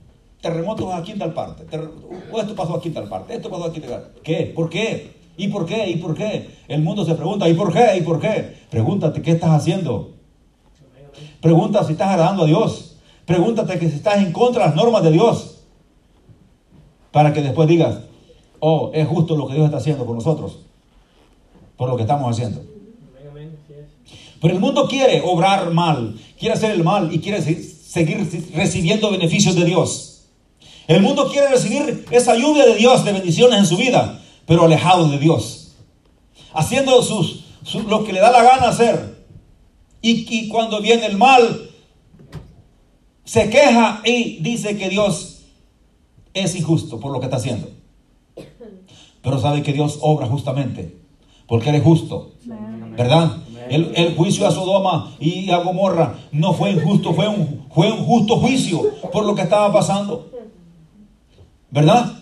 [0.40, 3.82] terremotos aquí en tal parte, esto pasó aquí en tal parte, esto pasó aquí en
[3.82, 4.20] tal parte.
[4.22, 4.52] ¿Qué?
[4.54, 5.20] ¿Por qué?
[5.36, 5.88] ¿Y por qué?
[5.90, 6.50] ¿Y por qué?
[6.68, 7.96] El mundo se pregunta, ¿y por qué?
[7.98, 8.56] ¿Y por qué?
[8.70, 10.14] Pregúntate qué estás haciendo.
[11.40, 12.98] Pregunta si estás agradando a Dios.
[13.26, 15.64] Pregúntate que si estás en contra de las normas de Dios.
[17.12, 18.00] Para que después digas,
[18.60, 20.60] oh, es justo lo que Dios está haciendo con nosotros,
[21.80, 22.62] por lo que estamos haciendo.
[24.42, 29.54] Pero el mundo quiere obrar mal, quiere hacer el mal y quiere seguir recibiendo beneficios
[29.54, 30.26] de Dios.
[30.86, 35.08] El mundo quiere recibir esa lluvia de Dios, de bendiciones en su vida, pero alejado
[35.08, 35.72] de Dios.
[36.52, 37.46] Haciendo sus,
[37.88, 39.24] lo que le da la gana hacer.
[40.02, 41.70] Y, y cuando viene el mal,
[43.24, 45.44] se queja y dice que Dios
[46.34, 47.70] es injusto por lo que está haciendo.
[49.22, 50.99] Pero sabe que Dios obra justamente,
[51.50, 52.30] porque Él es justo,
[52.96, 53.32] ¿verdad?
[53.68, 58.36] El, juicio a Sodoma y a Gomorra no fue injusto, fue un, fue un justo
[58.36, 58.80] juicio
[59.12, 60.30] por lo que estaba pasando,
[61.70, 62.12] ¿verdad?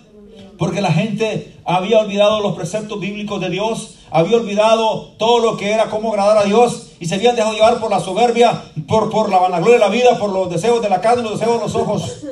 [0.56, 5.72] Porque la gente había olvidado los preceptos bíblicos de Dios, había olvidado todo lo que
[5.72, 9.28] era cómo agradar a Dios y se habían dejado llevar por la soberbia, por, por
[9.28, 11.74] la vanagloria de la vida, por los deseos de la carne los deseos de los
[11.74, 12.24] ojos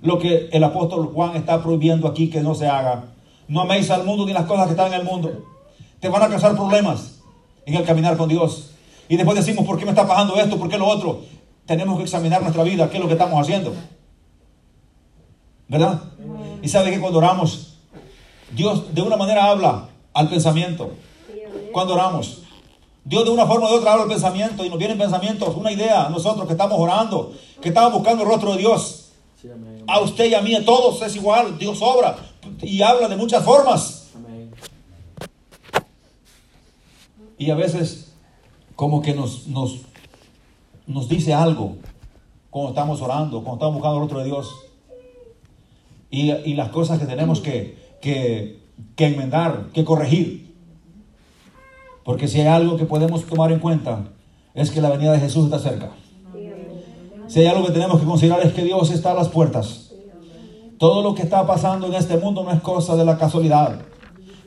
[0.00, 3.13] lo que el apóstol Juan está prohibiendo aquí que no se haga.
[3.48, 5.44] No améis al mundo ni las cosas que están en el mundo.
[6.00, 7.20] Te van a causar problemas
[7.66, 8.70] en el caminar con Dios.
[9.08, 10.58] Y después decimos, ¿por qué me está pasando esto?
[10.58, 11.20] ¿Por qué lo otro?
[11.66, 13.74] Tenemos que examinar nuestra vida, qué es lo que estamos haciendo.
[15.68, 16.02] ¿Verdad?
[16.62, 17.78] Y sabe que cuando oramos,
[18.52, 20.92] Dios de una manera habla al pensamiento.
[21.72, 22.42] Cuando oramos.
[23.04, 25.70] Dios de una forma o de otra habla al pensamiento y nos vienen pensamientos, una
[25.70, 29.12] idea, nosotros que estamos orando, que estamos buscando el rostro de Dios.
[29.86, 31.58] A usted y a mí, a todos es igual.
[31.58, 32.16] Dios obra
[32.62, 34.10] y habla de muchas formas.
[37.38, 38.12] Y a veces
[38.76, 39.80] como que nos, nos,
[40.86, 41.76] nos dice algo
[42.50, 44.54] cuando estamos orando, cuando estamos buscando el otro de Dios.
[46.10, 48.60] Y, y, las cosas que tenemos que, que,
[48.94, 50.54] que enmendar, que corregir.
[52.04, 54.04] Porque si hay algo que podemos tomar en cuenta,
[54.54, 55.90] es que la venida de Jesús está cerca.
[57.26, 59.83] Si hay algo que tenemos que considerar es que Dios está a las puertas.
[60.78, 63.80] Todo lo que está pasando en este mundo no es cosa de la casualidad.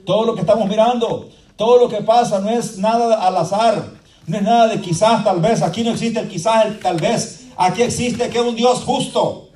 [0.05, 3.83] Todo lo que estamos mirando, todo lo que pasa no es nada al azar,
[4.25, 5.61] no es nada de quizás, tal vez.
[5.61, 7.47] Aquí no existe el quizás, el tal vez.
[7.55, 9.49] Aquí existe que un Dios justo.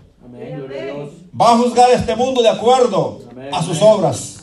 [1.40, 3.20] Va a juzgar este mundo de acuerdo
[3.52, 4.40] a sus obras,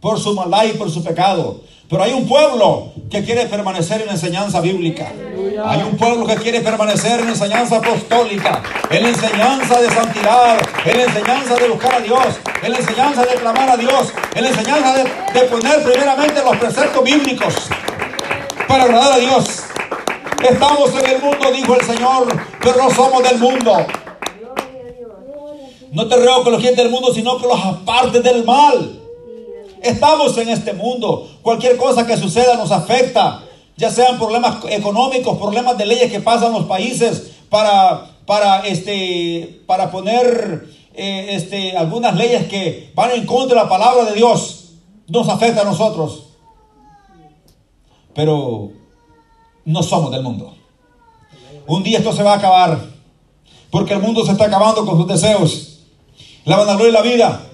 [0.00, 1.60] por su maldad y por su pecado.
[1.88, 5.12] Pero hay un pueblo que quiere permanecer en la enseñanza bíblica.
[5.66, 10.58] Hay un pueblo que quiere permanecer en la enseñanza apostólica, en la enseñanza de santidad,
[10.84, 14.42] en la enseñanza de buscar a Dios, en la enseñanza de clamar a Dios, en
[14.42, 14.94] la enseñanza
[15.32, 17.54] de, poner primeramente los preceptos bíblicos
[18.66, 19.64] para agradar a Dios.
[20.42, 22.26] Estamos en el mundo, dijo el Señor,
[22.60, 23.86] pero no somos del mundo.
[25.92, 29.03] No te ruego que los quieres del mundo, sino que los apartes del mal.
[29.84, 31.28] Estamos en este mundo.
[31.42, 33.44] Cualquier cosa que suceda nos afecta.
[33.76, 39.90] Ya sean problemas económicos, problemas de leyes que pasan los países para, para, este, para
[39.90, 44.70] poner eh, este, algunas leyes que van en contra de la palabra de Dios.
[45.06, 46.28] Nos afecta a nosotros.
[48.14, 48.70] Pero
[49.66, 50.54] no somos del mundo.
[51.66, 52.80] Un día esto se va a acabar.
[53.70, 55.80] Porque el mundo se está acabando con sus deseos.
[56.46, 57.46] La vanagloria y la vida.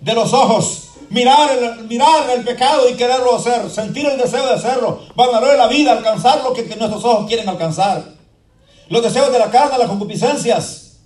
[0.00, 4.54] De los ojos mirar el, mirar el pecado y quererlo hacer, sentir el deseo de
[4.54, 8.04] hacerlo, valorar la vida, alcanzar lo que, nuestros ojos quieren alcanzar.
[8.88, 11.00] Los deseos de la carne, las concupiscencias,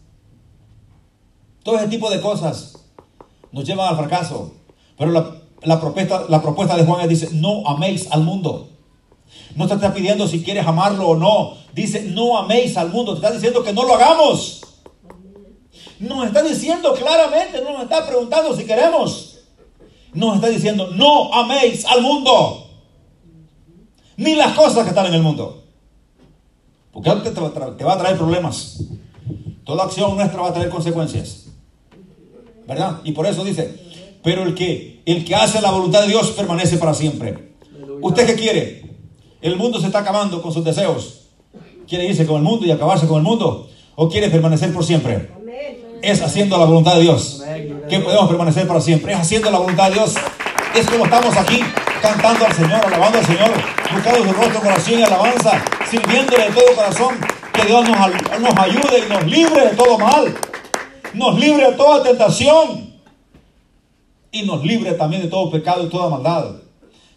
[1.63, 2.75] todo ese tipo de cosas
[3.53, 4.53] nos llevan al fracaso.
[4.97, 8.71] Pero la, la, propuesta, la propuesta de Juan dice, no améis al mundo.
[9.55, 11.55] No te está pidiendo si quieres amarlo o no.
[11.73, 13.13] Dice, no améis al mundo.
[13.13, 14.63] Te está diciendo que no lo hagamos.
[16.01, 19.38] Nos está diciendo claramente, no nos está preguntando si queremos
[20.27, 22.67] nos está diciendo, no améis al mundo,
[24.17, 25.63] ni las cosas que están en el mundo.
[26.93, 28.83] Porque te, te, te va a traer problemas.
[29.65, 31.47] Toda acción nuestra va a traer consecuencias.
[32.67, 33.01] ¿Verdad?
[33.05, 33.75] Y por eso dice,
[34.23, 37.53] pero el que, el que hace la voluntad de Dios permanece para siempre.
[38.03, 38.91] ¿Usted qué quiere?
[39.41, 41.29] El mundo se está acabando con sus deseos.
[41.87, 43.69] ¿Quiere irse con el mundo y acabarse con el mundo?
[43.95, 45.31] ¿O quiere permanecer por siempre?
[46.03, 47.43] Es haciendo la voluntad de Dios
[47.89, 49.13] que podemos permanecer para siempre.
[49.13, 50.15] Es haciendo la voluntad de Dios.
[50.75, 51.61] Es como estamos aquí
[52.03, 53.51] cantando al Señor, alabando al Señor,
[53.93, 57.15] buscando su rostro, corazón y alabanza, sirviéndole de todo corazón.
[57.53, 60.35] Que Dios nos, ayude y nos libre de todo mal.
[61.15, 62.95] Nos libre de toda tentación.
[64.31, 66.57] Y nos libre también de todo pecado y toda maldad.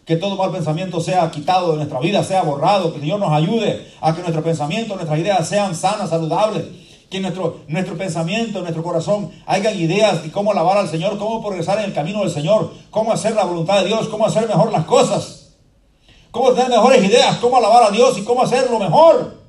[0.04, 2.90] Que todo mal pensamiento sea quitado de nuestra vida, sea borrado.
[2.90, 6.81] Que el Señor nos ayude a que nuestro pensamiento, nuestras ideas sean sanas, saludables
[7.12, 11.78] que nuestro, nuestro pensamiento, nuestro corazón hayan ideas de cómo alabar al Señor, cómo progresar
[11.78, 14.86] en el camino del Señor, cómo hacer la voluntad de Dios, cómo hacer mejor las
[14.86, 15.58] cosas,
[16.30, 19.42] cómo tener mejores ideas, cómo alabar a Dios y cómo hacerlo mejor.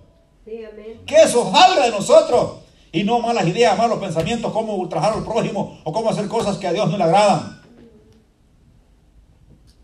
[1.05, 2.57] Que eso salga de nosotros
[2.91, 6.67] y no malas ideas, malos pensamientos, cómo ultrajar al prójimo o cómo hacer cosas que
[6.67, 7.61] a Dios no le agradan.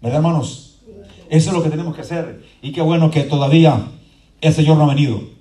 [0.01, 0.81] ¿Verdad, hermanos?
[1.29, 2.43] Eso es lo que tenemos que hacer.
[2.61, 3.87] Y qué bueno que todavía
[4.41, 5.38] el Señor no ha venido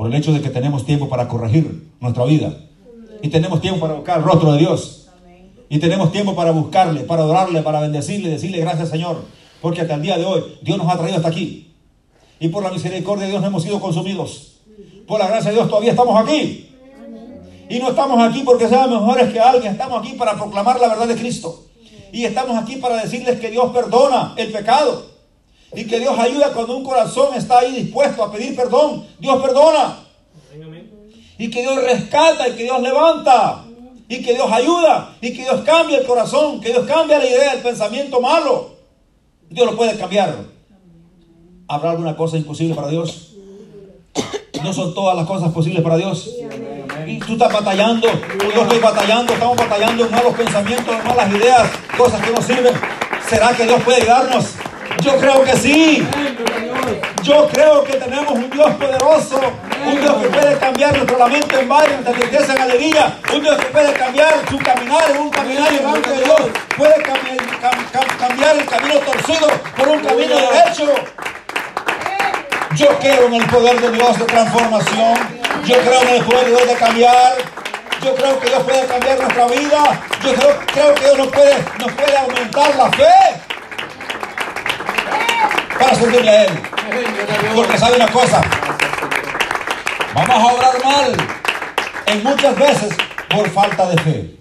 [0.00, 2.54] por el hecho de que tenemos tiempo para corregir nuestra vida.
[3.20, 5.08] Y tenemos tiempo para buscar el rostro de Dios.
[5.68, 9.22] Y tenemos tiempo para buscarle, para adorarle, para bendecirle, decirle gracias Señor.
[9.60, 11.74] Porque hasta el día de hoy Dios nos ha traído hasta aquí.
[12.38, 14.62] Y por la misericordia de Dios no hemos sido consumidos.
[15.06, 16.70] Por la gracia de Dios todavía estamos aquí.
[17.68, 19.72] Y no estamos aquí porque seamos mejores que alguien.
[19.72, 21.66] Estamos aquí para proclamar la verdad de Cristo.
[22.10, 25.09] Y estamos aquí para decirles que Dios perdona el pecado.
[25.74, 29.06] Y que Dios ayuda cuando un corazón está ahí dispuesto a pedir perdón.
[29.18, 29.98] Dios perdona.
[31.38, 33.64] Y que Dios rescata y que Dios levanta.
[34.08, 35.16] Y que Dios ayuda.
[35.20, 36.60] Y que Dios cambia el corazón.
[36.60, 38.74] Que Dios cambia la idea, el pensamiento malo.
[39.48, 40.34] Dios lo puede cambiar.
[41.68, 43.28] ¿Habrá alguna cosa imposible para Dios?
[44.62, 46.28] No son todas las cosas posibles para Dios.
[47.06, 48.08] Y tú estás batallando,
[48.54, 52.74] yo estoy batallando, estamos batallando en malos pensamientos, en malas ideas, cosas que no sirven.
[53.28, 54.54] ¿Será que Dios puede ayudarnos?
[54.98, 56.06] Yo creo que sí.
[57.22, 59.40] Yo creo que tenemos un Dios poderoso,
[59.86, 63.56] un Dios que puede cambiar nuestro lamento en barrio, nuestra tristeza en alegría, un Dios
[63.58, 66.40] que puede cambiar su caminar, un caminar en de Dios,
[66.76, 70.94] puede cambiar el camino torcido por un camino derecho.
[72.74, 75.14] Yo creo en el poder de Dios de transformación,
[75.66, 77.32] yo creo en el poder de Dios de cambiar,
[78.02, 82.74] yo creo que Dios puede cambiar nuestra vida, yo creo, que Dios nos puede aumentar
[82.76, 83.49] la fe
[85.80, 86.52] para servirle a Él.
[87.54, 88.42] Porque sabe una cosa,
[90.14, 91.16] vamos a obrar mal
[92.06, 92.96] en muchas veces
[93.28, 94.36] por falta de fe.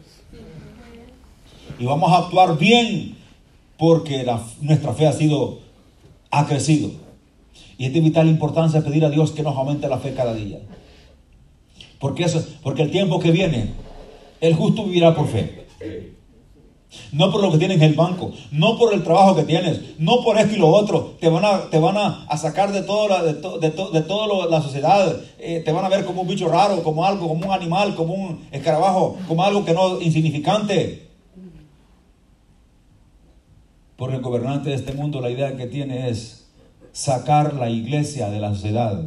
[1.79, 3.17] Y vamos a actuar bien
[3.77, 4.29] porque
[4.59, 5.59] nuestra fe ha sido,
[6.29, 6.91] ha crecido.
[7.77, 10.59] Y es de vital importancia pedir a Dios que nos aumente la fe cada día.
[11.99, 13.73] Porque, eso, porque el tiempo que viene,
[14.41, 15.65] el justo vivirá por fe.
[17.11, 20.23] No por lo que tienes en el banco, no por el trabajo que tienes, no
[20.23, 21.15] por esto y lo otro.
[21.19, 25.21] Te van a, te van a, sacar de toda de, de, de toda la sociedad.
[25.37, 28.15] Eh, te van a ver como un bicho raro, como algo, como un animal, como
[28.15, 31.09] un escarabajo, como algo que no insignificante.
[33.95, 36.49] Porque el gobernante de este mundo la idea que tiene es
[36.91, 39.03] sacar la iglesia de la sociedad.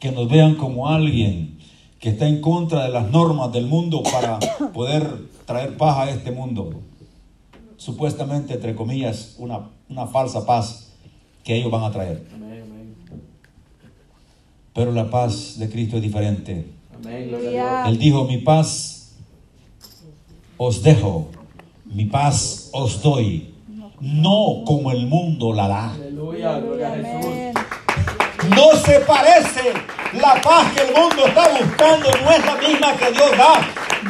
[0.00, 1.59] Que nos vean como alguien
[2.00, 4.38] que está en contra de las normas del mundo para
[4.72, 5.06] poder
[5.44, 6.80] traer paz a este mundo.
[7.76, 10.92] Supuestamente, entre comillas, una, una falsa paz
[11.44, 12.26] que ellos van a traer.
[14.72, 16.66] Pero la paz de Cristo es diferente.
[17.86, 19.16] Él dijo, mi paz
[20.56, 21.28] os dejo,
[21.86, 23.54] mi paz os doy,
[24.00, 25.96] no como el mundo la da.
[28.56, 29.72] No se parece
[30.12, 33.60] la paz que el mundo está buscando no es la misma que Dios da.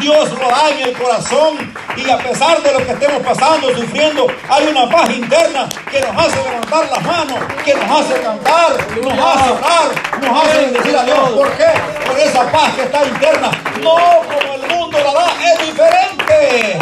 [0.01, 4.27] Dios lo da en el corazón y a pesar de lo que estemos pasando, sufriendo,
[4.49, 9.13] hay una paz interna que nos hace levantar las manos, que nos hace cantar, nos
[9.13, 11.31] hace orar, nos hace decir a Dios.
[11.31, 11.67] ¿Por qué?
[12.07, 13.51] Por esa paz que está interna.
[13.83, 16.79] No como el mundo la da, es diferente.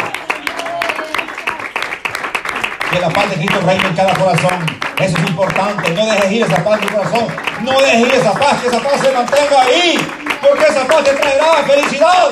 [2.91, 4.65] Que la paz de Cristo reine en cada corazón.
[4.99, 5.91] Eso es importante.
[5.91, 7.27] No dejes ir esa paz en tu corazón.
[7.61, 9.97] No dejes ir esa paz, que esa paz se mantenga ahí.
[10.41, 12.29] Porque esa paz te traerá felicidad.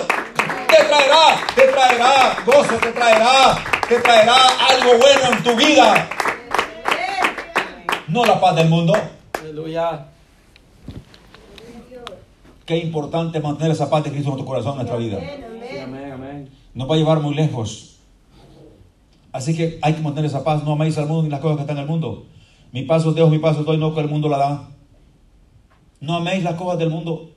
[0.67, 4.35] Te traerá, te traerá gozo, te traerá, te traerá
[4.69, 6.09] algo bueno en tu vida.
[8.07, 8.93] No la paz del mundo.
[9.39, 10.07] Aleluya.
[12.65, 15.19] Qué importante mantener esa paz de Cristo en tu corazón en nuestra vida.
[16.73, 17.96] Nos va a llevar muy lejos.
[19.31, 20.63] Así que hay que mantener esa paz.
[20.63, 22.25] No améis al mundo ni las cosas que están en el mundo.
[22.71, 24.69] Mi paso dejo, mi paso doy, no que el mundo la da.
[25.99, 27.31] No améis las cosas del mundo.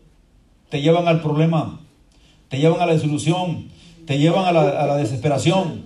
[0.68, 1.80] Te llevan al problema,
[2.49, 3.68] te llevan a la desilusión,
[4.07, 5.84] te llevan a la, desesperación.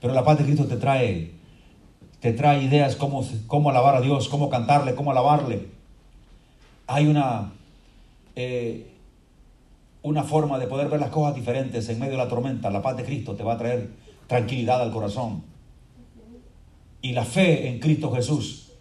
[0.00, 1.32] Pero la paz de Cristo te trae,
[2.20, 5.68] te trae ideas cómo, cómo alabar a Dios, cómo cantarle, cómo alabarle.
[6.88, 7.52] Hay una,
[8.34, 8.90] eh,
[10.02, 12.70] una forma de poder ver las cosas diferentes en medio de la tormenta.
[12.70, 13.90] La paz de Cristo te va a traer
[14.26, 15.44] tranquilidad al corazón.
[17.02, 18.72] Y la fe en Cristo Jesús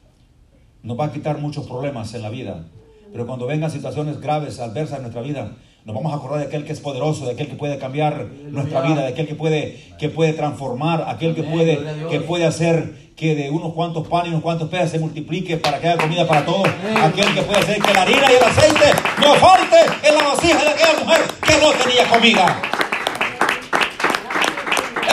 [0.84, 2.68] nos va a quitar muchos problemas en la vida.
[3.12, 6.66] Pero cuando vengan situaciones graves, adversas en nuestra vida, nos vamos a acordar de aquel
[6.66, 10.10] que es poderoso, de aquel que puede cambiar nuestra vida, de aquel que puede, que
[10.10, 11.80] puede transformar, aquel que puede,
[12.10, 15.80] que puede hacer que de unos cuantos panes y unos cuantos peces se multiplique para
[15.80, 16.68] que haya comida para todos.
[17.02, 18.86] Aquel que puede hacer que la harina y el aceite
[19.22, 19.78] no falte
[20.08, 22.62] en la vasija de aquella mujer que no tenía comida.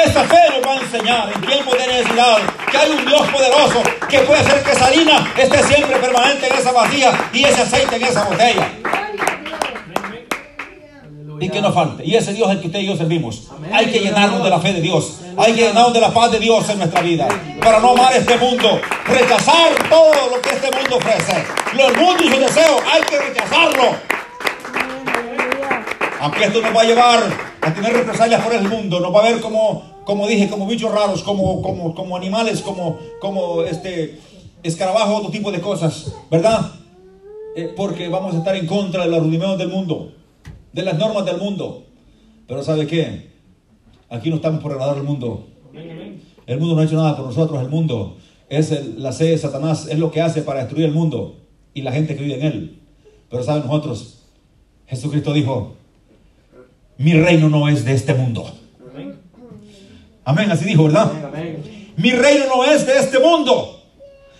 [0.04, 2.38] Esta fe nos va a enseñar en tiempos de necesidad
[2.70, 6.54] que hay un Dios poderoso que puede hacer que esa harina esté siempre permanente en
[6.54, 8.68] esa vacía y ese aceite en esa botella.
[11.38, 12.04] Y que no falte.
[12.04, 13.48] Y ese Dios es el que usted y yo servimos.
[13.72, 15.20] Hay que llenarnos de la fe de Dios.
[15.36, 17.28] Hay que llenarnos de la paz de Dios en nuestra vida.
[17.60, 18.80] Para no amar este mundo.
[19.06, 21.44] Rechazar todo lo que este mundo ofrece.
[21.74, 22.82] Los mundos y sus deseos.
[22.92, 23.96] Hay que rechazarlo.
[26.20, 27.20] Aunque esto nos va a llevar
[27.60, 29.00] a tener represalias por el mundo.
[29.00, 32.98] Nos va a ver como como dije, como bichos raros, como, como, como animales, como,
[33.20, 34.18] como este,
[34.62, 36.72] escarabajos, otro tipo de cosas, ¿verdad?
[37.56, 40.12] Eh, porque vamos a estar en contra de los rudimentos del mundo,
[40.72, 41.84] de las normas del mundo.
[42.46, 43.30] Pero ¿sabe qué?
[44.08, 45.46] Aquí no estamos por agradar al mundo.
[46.46, 48.16] El mundo no ha hecho nada por nosotros, el mundo
[48.48, 51.36] es la sede de Satanás, es lo que hace para destruir el mundo
[51.72, 52.80] y la gente que vive en él.
[53.30, 54.24] Pero ¿saben nosotros?
[54.86, 55.74] Jesucristo dijo,
[56.98, 58.44] mi reino no es de este mundo.
[60.24, 61.12] Amén, así dijo, ¿verdad?
[61.96, 63.80] Mi reino no es de este mundo.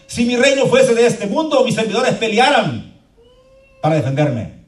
[0.06, 2.94] Si mi reino fuese de este mundo, mis servidores pelearan
[3.80, 4.62] para defenderme.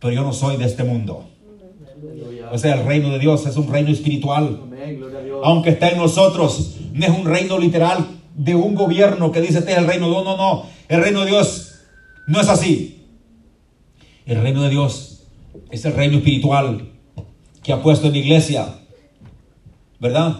[0.00, 1.28] Pero yo no soy de este mundo.
[2.50, 4.60] O sea, el reino de Dios es un reino espiritual.
[5.42, 9.72] Aunque está en nosotros, no es un reino literal de un gobierno que dice este
[9.72, 10.08] es el reino.
[10.08, 10.66] No, no, no.
[10.88, 11.74] El reino de Dios
[12.26, 13.06] no es así.
[14.26, 15.26] El reino de Dios
[15.70, 16.90] es el reino espiritual
[17.62, 18.66] que ha puesto en la iglesia
[20.00, 20.36] ¿verdad?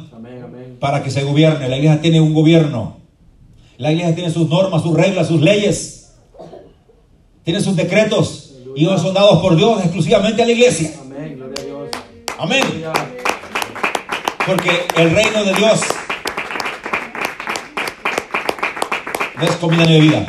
[0.80, 1.68] Para que se gobierne.
[1.68, 2.98] La iglesia tiene un gobierno.
[3.78, 6.14] La iglesia tiene sus normas, sus reglas, sus leyes.
[7.42, 8.52] Tiene sus decretos.
[8.76, 10.92] Y ellos son dados por Dios exclusivamente a la iglesia.
[11.00, 11.36] Amén.
[11.36, 11.88] Gloria a Dios.
[12.38, 12.64] Amén.
[14.46, 15.80] Porque el reino de Dios
[19.36, 20.26] no es comida ni bebida,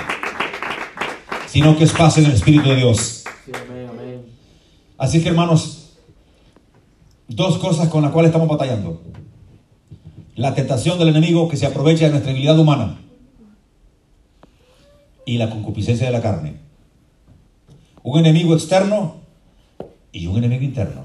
[1.48, 3.24] sino que es paz en el Espíritu de Dios.
[4.98, 5.85] Así que hermanos,
[7.28, 9.02] dos cosas con las cuales estamos batallando
[10.36, 12.98] la tentación del enemigo que se aprovecha de nuestra debilidad humana
[15.26, 16.58] y la concupiscencia de la carne.
[18.04, 19.16] Un enemigo externo
[20.12, 21.04] y un enemigo interno.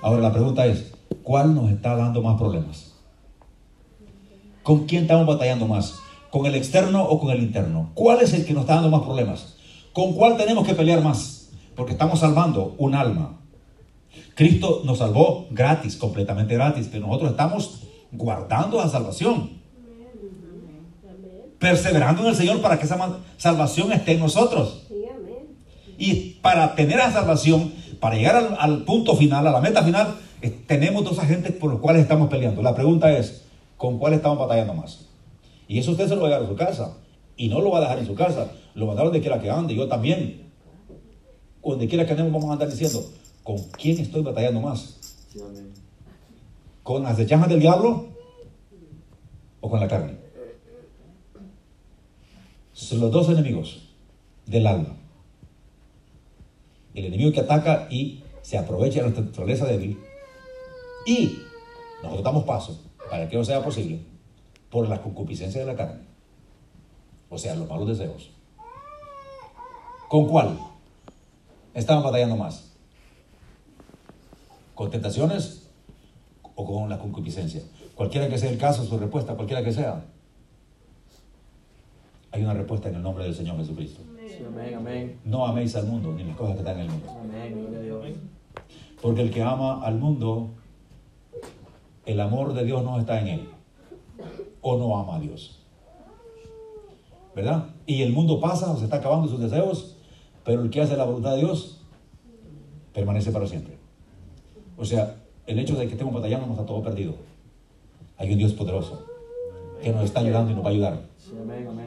[0.00, 0.92] Ahora la pregunta es,
[1.22, 2.94] ¿cuál nos está dando más problemas?
[4.62, 5.96] ¿Con quién estamos batallando más?
[6.30, 7.90] ¿Con el externo o con el interno?
[7.94, 9.56] ¿Cuál es el que nos está dando más problemas?
[9.92, 11.50] ¿Con cuál tenemos que pelear más?
[11.76, 13.38] Porque estamos salvando un alma.
[14.38, 17.80] Cristo nos salvó gratis, completamente gratis, pero nosotros estamos
[18.12, 19.50] guardando la salvación.
[21.58, 24.86] Perseverando en el Señor para que esa salvación esté en nosotros.
[25.98, 30.14] Y para tener esa salvación, para llegar al, punto final, a la meta final,
[30.68, 32.62] tenemos dos agentes por los cuales estamos peleando.
[32.62, 33.42] La pregunta es,
[33.76, 35.08] ¿con cuál estamos batallando más?
[35.66, 36.96] Y eso usted se lo va a llevar a su casa.
[37.36, 38.52] Y no lo va a dejar en su casa.
[38.76, 39.74] Lo va a dar donde quiera que ande.
[39.74, 40.48] Yo también.
[41.60, 43.04] Donde quiera que andemos vamos a andar diciendo,
[43.48, 45.24] ¿con quién estoy batallando más?
[46.82, 48.08] ¿Con las llamas del diablo
[49.62, 50.18] o con la carne?
[52.74, 53.88] Son los dos enemigos
[54.44, 54.94] del alma.
[56.92, 59.98] El enemigo que ataca y se aprovecha de nuestra naturaleza débil.
[61.06, 61.38] Y
[62.02, 62.78] nosotros damos paso
[63.08, 64.02] para que no sea posible
[64.68, 66.02] por la concupiscencia de la carne.
[67.30, 68.30] O sea, los malos deseos.
[70.10, 70.58] ¿Con cuál?
[71.72, 72.67] Estaban batallando más.
[74.78, 75.68] ¿Con tentaciones
[76.54, 77.62] o con la concupiscencia?
[77.96, 80.04] Cualquiera que sea el caso, su respuesta, cualquiera que sea.
[82.30, 84.02] Hay una respuesta en el nombre del Señor Jesucristo.
[85.24, 87.08] No améis al mundo ni las cosas que están en el mundo.
[89.02, 90.50] Porque el que ama al mundo,
[92.06, 93.48] el amor de Dios no está en él.
[94.60, 95.60] O no ama a Dios.
[97.34, 97.70] ¿Verdad?
[97.84, 99.96] Y el mundo pasa, se está acabando sus deseos,
[100.44, 101.80] pero el que hace la voluntad de Dios
[102.92, 103.87] permanece para siempre.
[104.78, 105.16] O sea,
[105.46, 107.14] el hecho de que estemos batallando no está todo perdido.
[108.16, 109.04] Hay un Dios poderoso
[109.82, 111.00] que nos está ayudando y nos va a ayudar.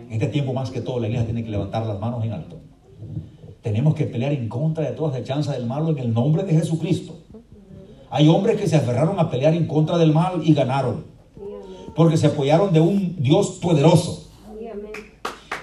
[0.09, 2.57] En este tiempo más que todo la iglesia tiene que levantar las manos en alto.
[3.61, 6.53] Tenemos que pelear en contra de todas las chanzas del mal en el nombre de
[6.53, 7.15] Jesucristo.
[8.09, 11.05] Hay hombres que se aferraron a pelear en contra del mal y ganaron.
[11.95, 14.29] Porque se apoyaron de un Dios poderoso.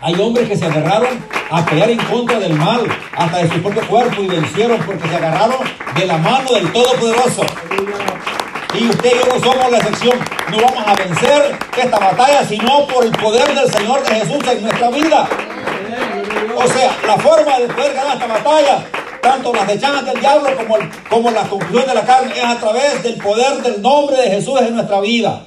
[0.01, 1.19] Hay hombres que se agarraron
[1.51, 2.83] a pelear en contra del mal,
[3.17, 5.67] hasta de su propio cuerpo, y vencieron porque se agarraron
[5.99, 7.43] de la mano del Todopoderoso.
[8.75, 10.19] Y usted y yo no somos la excepción.
[10.51, 14.63] No vamos a vencer esta batalla, sino por el poder del Señor de Jesús en
[14.63, 15.29] nuestra vida.
[16.57, 18.85] O sea, la forma de poder ganar esta batalla,
[19.23, 20.77] tanto las dechanas del diablo como,
[21.09, 24.61] como la conclusión de la carne, es a través del poder del nombre de Jesús
[24.61, 25.45] en nuestra vida.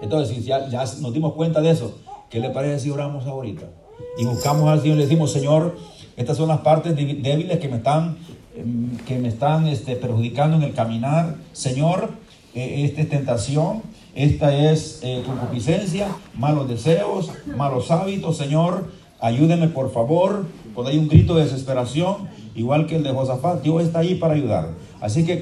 [0.00, 1.98] Entonces, ya, ya, nos dimos cuenta de eso,
[2.30, 3.66] ¿qué le parece si oramos ahorita?
[4.16, 5.76] Y buscamos al Señor y le decimos, Señor,
[6.18, 8.16] estas son las partes débiles que me están,
[8.56, 11.36] em, que me están este, perjudicando en el caminar.
[11.52, 12.10] Señor,
[12.56, 13.82] eh, esta es tentación,
[14.16, 18.36] esta es eh, concupiscencia, malos deseos, malos hábitos.
[18.36, 18.90] Señor,
[19.20, 20.46] ayúdeme por favor.
[20.74, 24.34] Cuando hay un grito de desesperación, igual que el de Josafat, Dios está ahí para
[24.34, 24.70] ayudar.
[25.00, 25.36] Así que